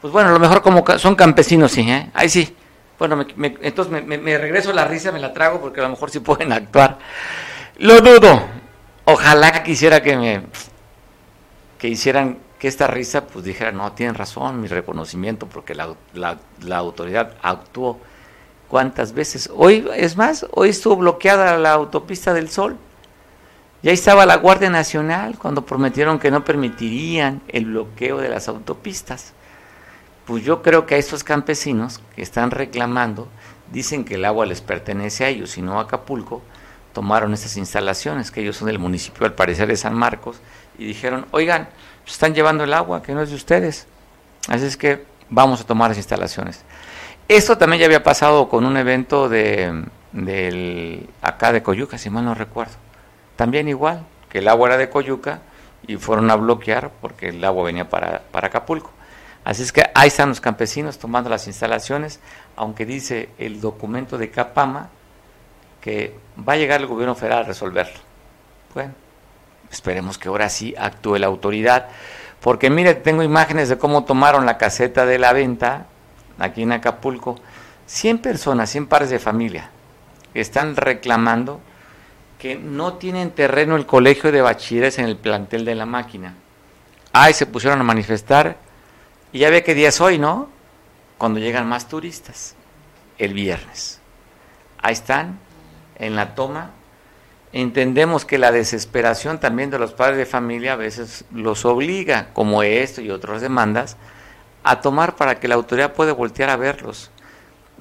[0.00, 2.10] pues bueno, a lo mejor como son campesinos, sí, ¿eh?
[2.14, 2.56] ahí sí.
[2.98, 3.24] Bueno,
[3.62, 6.98] entonces me, regreso la risa, me la trago porque a lo mejor sí pueden actuar.
[7.78, 8.42] Lo dudo.
[9.04, 10.42] Ojalá quisiera que me
[11.78, 16.76] que hicieran que esta risa pues dijera, no, tienen razón, mi reconocimiento, porque la, la
[16.76, 17.98] autoridad actuó
[18.68, 19.50] cuántas veces.
[19.54, 22.78] Hoy, es más, hoy estuvo bloqueada la autopista del Sol
[23.82, 29.32] ya estaba la Guardia Nacional cuando prometieron que no permitirían el bloqueo de las autopistas.
[30.24, 33.26] Pues yo creo que a estos campesinos que están reclamando,
[33.72, 36.42] dicen que el agua les pertenece a ellos y no a Acapulco,
[36.92, 40.36] tomaron estas instalaciones, que ellos son del municipio al parecer de San Marcos,
[40.78, 41.68] y dijeron, oigan,
[42.02, 43.88] pues están llevando el agua, que no es de ustedes.
[44.46, 46.62] Así es que vamos a tomar las instalaciones.
[47.26, 49.86] Esto también ya había pasado con un evento de,
[51.20, 52.74] acá de Coyuca, si mal no recuerdo
[53.36, 55.40] también igual, que el agua era de Coyuca
[55.86, 58.90] y fueron a bloquear porque el agua venía para, para Acapulco.
[59.44, 62.20] Así es que ahí están los campesinos tomando las instalaciones,
[62.56, 64.90] aunque dice el documento de Capama
[65.80, 66.16] que
[66.48, 67.98] va a llegar el gobierno federal a resolverlo.
[68.72, 68.92] Bueno,
[69.70, 71.88] esperemos que ahora sí actúe la autoridad,
[72.40, 75.86] porque mire, tengo imágenes de cómo tomaron la caseta de la venta
[76.38, 77.36] aquí en Acapulco.
[77.86, 79.70] 100 personas, 100 pares de familia,
[80.34, 81.60] están reclamando
[82.42, 86.34] que no tienen terreno el colegio de bachilleres en el plantel de la máquina.
[87.12, 88.56] Ahí se pusieron a manifestar
[89.32, 90.48] y ya ve qué día es hoy, ¿no?
[91.18, 92.56] Cuando llegan más turistas,
[93.16, 94.00] el viernes.
[94.78, 95.38] Ahí están,
[96.00, 96.72] en la toma.
[97.52, 102.64] Entendemos que la desesperación también de los padres de familia a veces los obliga, como
[102.64, 103.96] esto y otras demandas,
[104.64, 107.12] a tomar para que la autoridad pueda voltear a verlos.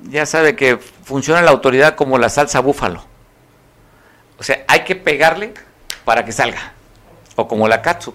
[0.04, 3.10] Ya sabe que funciona la autoridad como la salsa búfalo
[4.42, 5.54] o sea, hay que pegarle
[6.04, 6.74] para que salga.
[7.36, 8.12] O como la katsu.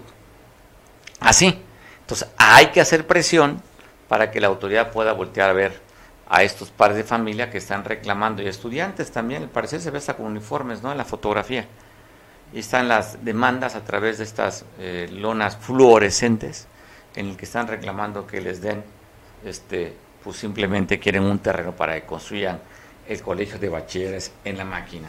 [1.21, 1.57] Así.
[2.01, 3.61] Entonces, hay que hacer presión
[4.09, 5.79] para que la autoridad pueda voltear a ver
[6.27, 9.99] a estos padres de familia que están reclamando y estudiantes también, al parecer se ve
[9.99, 10.91] hasta con uniformes, ¿no?
[10.91, 11.65] En la fotografía.
[12.51, 16.67] Y están las demandas a través de estas eh, lonas fluorescentes
[17.15, 18.83] en el que están reclamando que les den,
[19.45, 19.93] este,
[20.25, 22.59] pues simplemente quieren un terreno para que construyan
[23.07, 25.07] el colegio de bachilleres en la máquina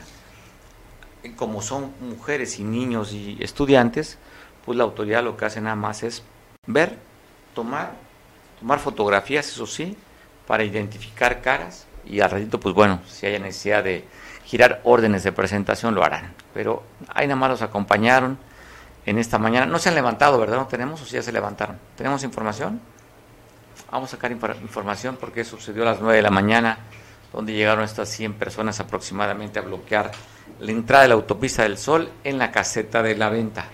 [1.37, 4.19] como son mujeres y niños y estudiantes,
[4.64, 6.23] pues la autoridad lo que hace nada más es
[6.66, 6.97] ver,
[7.55, 7.93] tomar,
[8.61, 9.97] tomar fotografías, eso sí,
[10.47, 14.05] para identificar caras y al ratito, pues bueno, si hay necesidad de
[14.45, 16.33] girar órdenes de presentación, lo harán.
[16.55, 18.39] Pero ahí nada más los acompañaron
[19.05, 19.66] en esta mañana.
[19.66, 20.57] No se han levantado, ¿verdad?
[20.57, 21.79] ¿No tenemos o si ya se levantaron?
[21.97, 22.81] ¿Tenemos información?
[23.91, 26.79] Vamos a sacar información porque sucedió a las 9 de la mañana,
[27.33, 30.11] donde llegaron estas 100 personas aproximadamente a bloquear
[30.61, 33.66] la entrada de la autopista del Sol en la caseta de la venta.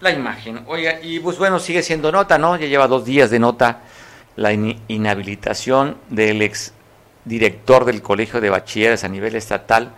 [0.00, 2.56] La imagen, oiga, y pues bueno, sigue siendo nota, ¿no?
[2.56, 3.80] Ya lleva dos días de nota
[4.36, 6.72] la inhabilitación del ex
[7.24, 9.92] director del Colegio de Bachilleres a nivel estatal,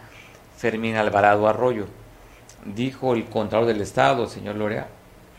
[0.56, 1.86] Fermín Alvarado Arroyo.
[2.64, 4.88] Dijo el Contralor del Estado, señor Lorea,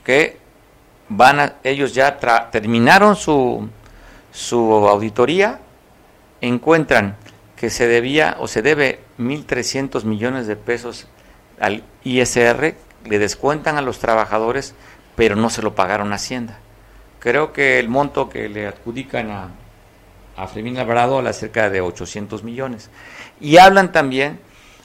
[0.04, 0.38] que
[1.10, 2.18] van a, ellos ya
[2.52, 3.70] terminaron su,
[4.32, 4.58] su
[4.88, 5.60] auditoría,
[6.42, 7.16] encuentran
[7.56, 11.08] que se debía o se debe 1.300 millones de pesos
[11.60, 12.76] al ISR,
[13.06, 14.76] le descuentan a los trabajadores,
[15.16, 16.60] pero no se lo pagaron a Hacienda.
[17.20, 19.50] Creo que el monto que le adjudican a,
[20.36, 22.90] a Fermín Alvarado a cerca de 800 millones.
[23.42, 24.40] Y hablan también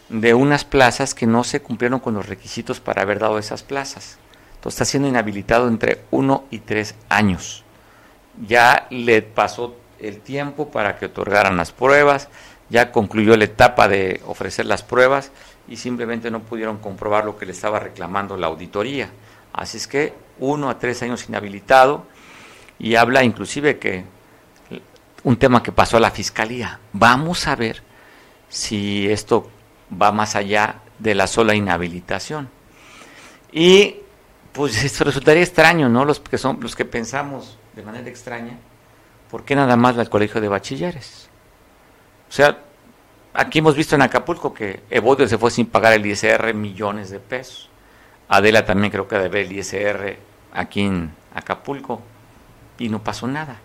[0.08, 4.18] de unas plazas que no se cumplieron con los requisitos para haber dado esas plazas.
[4.54, 7.64] Entonces está siendo inhabilitado entre uno y tres años.
[8.46, 12.28] Ya le pasó el tiempo para que otorgaran las pruebas,
[12.68, 15.30] ya concluyó la etapa de ofrecer las pruebas
[15.68, 19.10] y simplemente no pudieron comprobar lo que le estaba reclamando la auditoría.
[19.52, 22.06] Así es que uno a tres años inhabilitado
[22.78, 24.04] y habla inclusive que
[25.24, 26.80] un tema que pasó a la fiscalía.
[26.92, 27.82] Vamos a ver
[28.48, 29.48] si esto
[30.00, 32.48] va más allá de la sola inhabilitación.
[33.52, 33.96] Y
[34.52, 36.04] pues esto resultaría extraño, ¿no?
[36.04, 38.58] Los que son los que pensamos de manera extraña,
[39.32, 41.28] ¿por qué nada más el colegio de bachilleres?
[42.28, 42.56] O sea,
[43.34, 47.18] aquí hemos visto en Acapulco que Evodio se fue sin pagar el ISR millones de
[47.18, 47.68] pesos.
[48.28, 50.16] Adela también creo que debe el ISR
[50.54, 52.00] aquí en Acapulco
[52.78, 53.58] y no pasó nada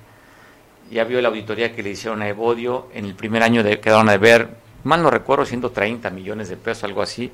[0.92, 4.10] ya vio la auditoría que le hicieron a Evodio, en el primer año de, quedaron
[4.10, 4.50] a ver,
[4.84, 7.32] mal no recuerdo, 130 millones de pesos, algo así,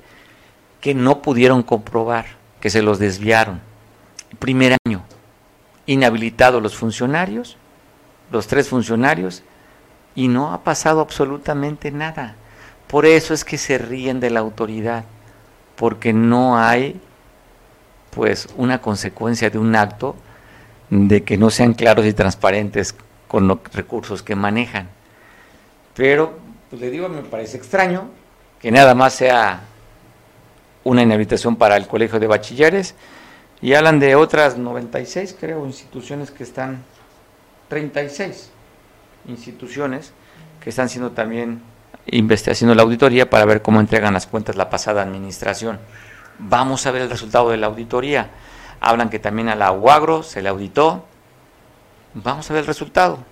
[0.82, 2.26] que no pudieron comprobar,
[2.60, 3.62] que se los desviaron.
[4.40, 5.04] Primer año,
[5.86, 7.58] inhabilitados los funcionarios,
[8.34, 9.44] los tres funcionarios,
[10.16, 12.36] y no ha pasado absolutamente nada.
[12.88, 15.06] Por eso es que se ríen de la autoridad,
[15.76, 17.00] porque no hay
[18.10, 20.16] pues una consecuencia de un acto
[20.90, 22.96] de que no sean claros y transparentes
[23.28, 24.90] con los recursos que manejan.
[25.96, 26.38] Pero,
[26.70, 28.10] pues le digo, me parece extraño
[28.60, 29.62] que nada más sea
[30.84, 32.96] una inhabilitación para el Colegio de Bachilleres
[33.62, 36.84] y hablan de otras 96, creo, instituciones que están,
[37.70, 38.50] 36
[39.28, 40.14] instituciones
[40.62, 41.62] que están siendo también
[42.06, 45.80] haciendo la auditoría para ver cómo entregan las cuentas la pasada administración.
[46.40, 48.32] Vamos a ver el resultado de la auditoría.
[48.82, 51.06] Hablan que también a la UAGRO se le auditó,
[52.16, 53.26] Vamos a ver el resultado.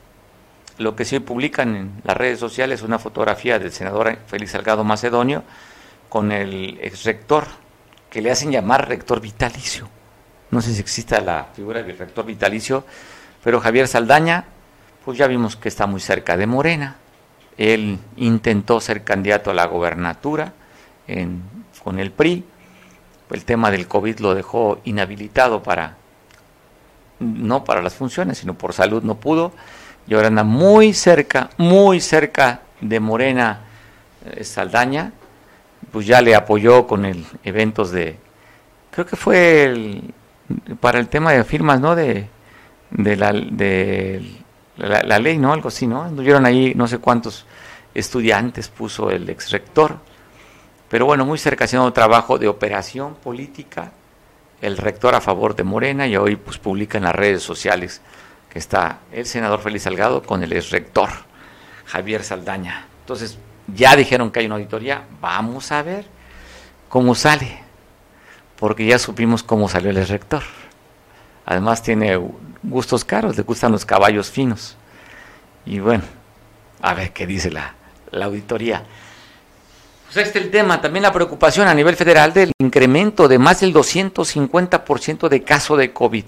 [0.79, 4.83] Lo que sí publican en las redes sociales es una fotografía del senador Félix Salgado
[4.83, 5.43] Macedonio
[6.09, 7.45] con el ex rector,
[8.09, 9.87] que le hacen llamar rector vitalicio.
[10.49, 12.83] No sé si exista la figura del rector vitalicio,
[13.43, 14.45] pero Javier Saldaña,
[15.05, 16.97] pues ya vimos que está muy cerca de Morena.
[17.57, 20.53] Él intentó ser candidato a la gobernatura
[21.83, 22.45] con el PRI.
[23.29, 25.97] El tema del COVID lo dejó inhabilitado para
[27.21, 29.51] no para las funciones, sino por salud no pudo,
[30.07, 33.61] y ahora anda muy cerca, muy cerca de Morena
[34.25, 35.13] eh, Saldaña,
[35.91, 38.17] pues ya le apoyó con el eventos de,
[38.89, 40.13] creo que fue el,
[40.79, 41.95] para el tema de firmas, ¿no?
[41.95, 42.27] De,
[42.91, 44.21] de, la, de
[44.77, 45.53] la, ley, ¿no?
[45.53, 46.03] Algo así, ¿no?
[46.03, 47.45] Anduvieron ahí no sé cuántos
[47.93, 49.97] estudiantes puso el ex rector,
[50.89, 53.91] pero bueno, muy cerca haciendo trabajo de operación política
[54.61, 58.01] el rector a favor de Morena y hoy pues publica en las redes sociales
[58.49, 61.09] que está el senador Félix Salgado con el ex rector
[61.85, 62.85] Javier Saldaña.
[63.01, 63.37] Entonces,
[63.73, 66.05] ya dijeron que hay una auditoría, vamos a ver
[66.89, 67.59] cómo sale,
[68.57, 70.43] porque ya supimos cómo salió el ex rector.
[71.45, 72.19] Además tiene
[72.63, 74.77] gustos caros, le gustan los caballos finos.
[75.65, 76.03] Y bueno,
[76.81, 77.75] a ver qué dice la,
[78.11, 78.83] la auditoría.
[80.05, 83.61] Pues este es el tema, también la preocupación a nivel federal del incremento de más
[83.61, 86.25] del 250% de casos de COVID.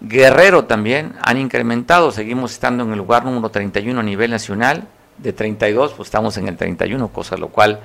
[0.00, 5.32] Guerrero también han incrementado, seguimos estando en el lugar número 31 a nivel nacional, de
[5.32, 7.80] 32 pues estamos en el 31, cosa lo cual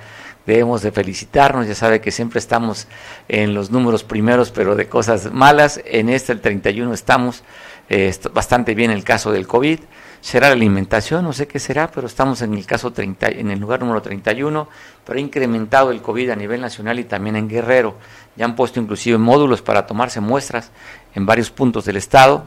[0.48, 2.88] debemos de felicitarnos, ya sabe que siempre estamos
[3.28, 7.44] en los números primeros, pero de cosas malas, en este el 31 estamos
[7.90, 9.80] eh, bastante bien el caso del COVID
[10.22, 13.60] será la alimentación, no sé qué será, pero estamos en el caso 30, en el
[13.60, 14.68] lugar número 31,
[15.06, 17.96] pero ha incrementado el COVID a nivel nacional y también en Guerrero.
[18.36, 20.72] Ya han puesto inclusive módulos para tomarse muestras
[21.16, 22.44] en varios puntos del estado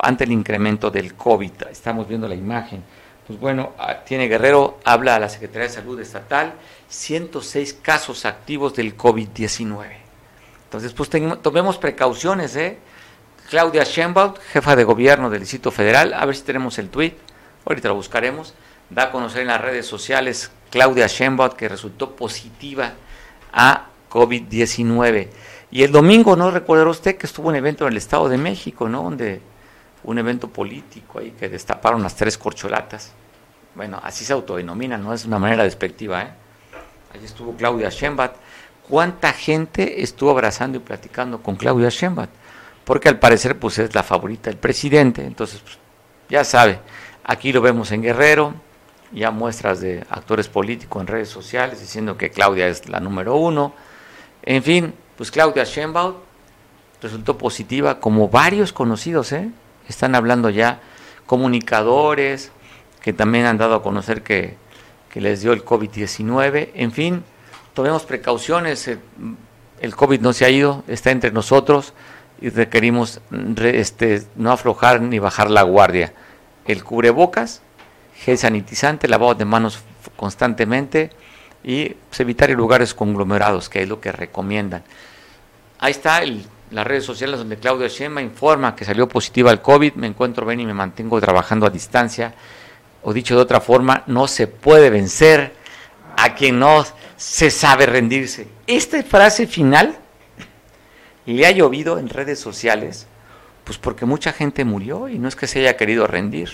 [0.00, 1.52] ante el incremento del COVID.
[1.70, 2.82] Estamos viendo la imagen.
[3.26, 6.54] Pues bueno, ah, tiene Guerrero, habla a la Secretaría de Salud Estatal,
[6.92, 9.86] 106 casos activos del COVID-19.
[10.64, 12.78] Entonces, pues tomemos precauciones, ¿eh?
[13.48, 17.14] Claudia Sheinbaum, jefa de gobierno del Distrito Federal, a ver si tenemos el tweet,
[17.64, 18.54] ahorita lo buscaremos,
[18.90, 22.92] da a conocer en las redes sociales Claudia Sheinbaum que resultó positiva
[23.52, 25.28] a COVID-19.
[25.70, 28.88] Y el domingo, ¿no recuerda usted que estuvo un evento en el Estado de México,
[28.88, 29.02] ¿no?
[29.04, 29.40] Donde
[30.04, 33.12] un evento político ahí que destaparon las tres corcholatas.
[33.74, 36.41] Bueno, así se autodenomina, no es una manera despectiva, ¿eh?
[37.14, 38.30] Allí estuvo Claudia Sheinbaum.
[38.88, 42.28] ¿Cuánta gente estuvo abrazando y platicando con Claudia Sheinbaum?
[42.84, 45.78] porque al parecer pues es la favorita del presidente, entonces pues,
[46.28, 46.80] ya sabe,
[47.24, 48.54] aquí lo vemos en Guerrero,
[49.12, 53.74] ya muestras de actores políticos en redes sociales diciendo que Claudia es la número uno,
[54.42, 56.14] en fin, pues Claudia Sheinbaum
[57.00, 59.50] resultó positiva, como varios conocidos, ¿eh?
[59.88, 60.80] están hablando ya
[61.26, 62.50] comunicadores
[63.00, 64.56] que también han dado a conocer que,
[65.12, 67.22] que les dio el COVID-19, en fin,
[67.74, 68.98] tomemos precauciones, el,
[69.80, 71.92] el COVID no se ha ido, está entre nosotros,
[72.42, 73.20] y requerimos
[73.62, 76.12] este, no aflojar ni bajar la guardia.
[76.66, 77.62] El cubrebocas,
[78.16, 79.80] gel sanitizante, lavado de manos
[80.16, 81.10] constantemente
[81.62, 84.82] y pues, evitar lugares conglomerados, que es lo que recomiendan.
[85.78, 86.20] Ahí está
[86.72, 90.58] las redes sociales donde Claudia Shema informa que salió positiva al COVID, me encuentro bien
[90.58, 92.34] y me mantengo trabajando a distancia.
[93.02, 95.54] O dicho de otra forma, no se puede vencer
[96.16, 96.84] a quien no
[97.16, 98.48] se sabe rendirse.
[98.66, 99.96] Esta frase final
[101.26, 103.06] le ha llovido en redes sociales,
[103.64, 106.50] pues porque mucha gente murió y no es que se haya querido rendir.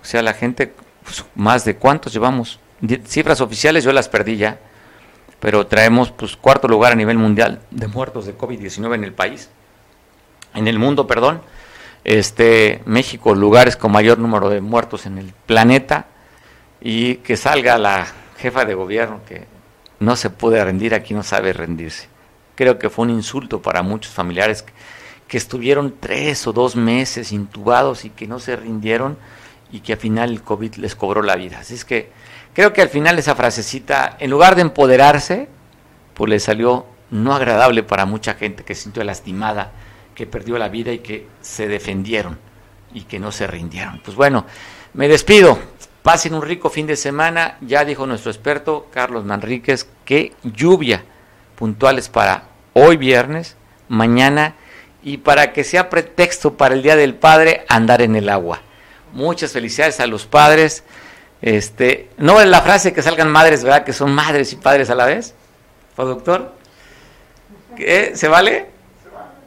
[0.00, 0.74] O sea, la gente,
[1.04, 2.60] pues, más de cuántos llevamos,
[3.06, 4.58] cifras oficiales yo las perdí ya,
[5.40, 9.50] pero traemos pues cuarto lugar a nivel mundial de muertos de COVID-19 en el país,
[10.54, 11.42] en el mundo, perdón.
[12.04, 16.06] Este, México, lugares con mayor número de muertos en el planeta,
[16.80, 18.06] y que salga la
[18.38, 19.46] jefa de gobierno que
[20.00, 22.12] no se puede rendir, aquí no sabe rendirse
[22.54, 24.72] creo que fue un insulto para muchos familiares que,
[25.32, 29.16] estuvieron tres o dos meses intubados y que no se rindieron
[29.70, 31.60] y que al final el COVID les cobró la vida.
[31.60, 32.10] Así es que
[32.52, 35.48] creo que al final esa frasecita, en lugar de empoderarse,
[36.12, 39.72] pues le salió no agradable para mucha gente que se sintió lastimada,
[40.14, 42.38] que perdió la vida y que se defendieron
[42.94, 44.00] y que no se rindieron.
[44.04, 44.46] Pues bueno,
[44.94, 45.58] me despido.
[46.02, 47.58] Pasen un rico fin de semana.
[47.60, 51.04] Ya dijo nuestro experto Carlos Manríquez que lluvia
[51.54, 53.56] puntuales para hoy viernes,
[53.88, 54.54] mañana
[55.02, 58.62] y para que sea pretexto para el Día del Padre andar en el agua.
[59.12, 60.84] Muchas felicidades a los padres.
[61.40, 63.84] Este, no es la frase que salgan madres, ¿verdad?
[63.84, 65.34] Que son madres y padres a la vez.
[65.96, 66.54] doctor?
[67.76, 68.12] ¿Qué?
[68.14, 68.71] ¿Se vale?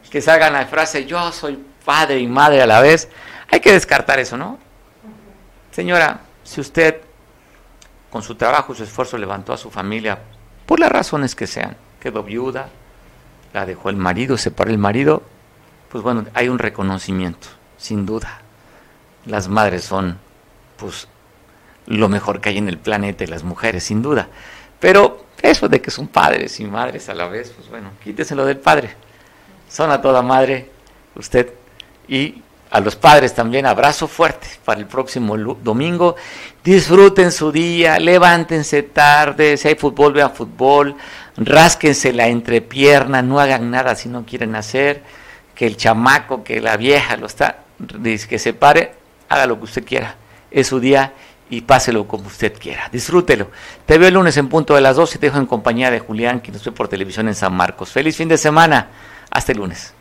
[0.09, 3.09] Que salgan la frase yo soy padre y madre a la vez.
[3.51, 4.57] Hay que descartar eso, ¿no?
[5.71, 7.01] Señora, si usted
[8.09, 10.19] con su trabajo y su esfuerzo levantó a su familia
[10.65, 12.69] por las razones que sean, quedó viuda,
[13.53, 15.21] la dejó el marido, separó el marido,
[15.89, 17.47] pues bueno, hay un reconocimiento,
[17.77, 18.41] sin duda.
[19.25, 20.17] Las madres son,
[20.77, 21.07] pues,
[21.87, 24.27] lo mejor que hay en el planeta y las mujeres, sin duda.
[24.79, 28.57] Pero eso de que son padres y madres a la vez, pues bueno, quíteselo del
[28.57, 28.95] padre.
[29.69, 30.69] Son a toda madre
[31.15, 31.53] usted
[32.07, 32.41] y
[32.71, 36.15] a los padres también abrazo fuerte para el próximo domingo.
[36.63, 40.95] Disfruten su día, levántense tarde, si hay fútbol, vean fútbol,
[41.37, 45.03] rásquense la entrepierna, no hagan nada si no quieren hacer,
[45.53, 47.59] que el chamaco, que la vieja lo está,
[48.03, 48.93] que se pare,
[49.29, 50.15] haga lo que usted quiera.
[50.51, 51.13] Es su día
[51.49, 52.89] y páselo como usted quiera.
[52.91, 53.51] Disfrútelo.
[53.85, 55.99] Te veo el lunes en punto de las 12 y te dejo en compañía de
[55.99, 57.91] Julián, que nos ve por televisión en San Marcos.
[57.91, 58.89] Feliz fin de semana.
[59.35, 59.94] Hasta el lunes.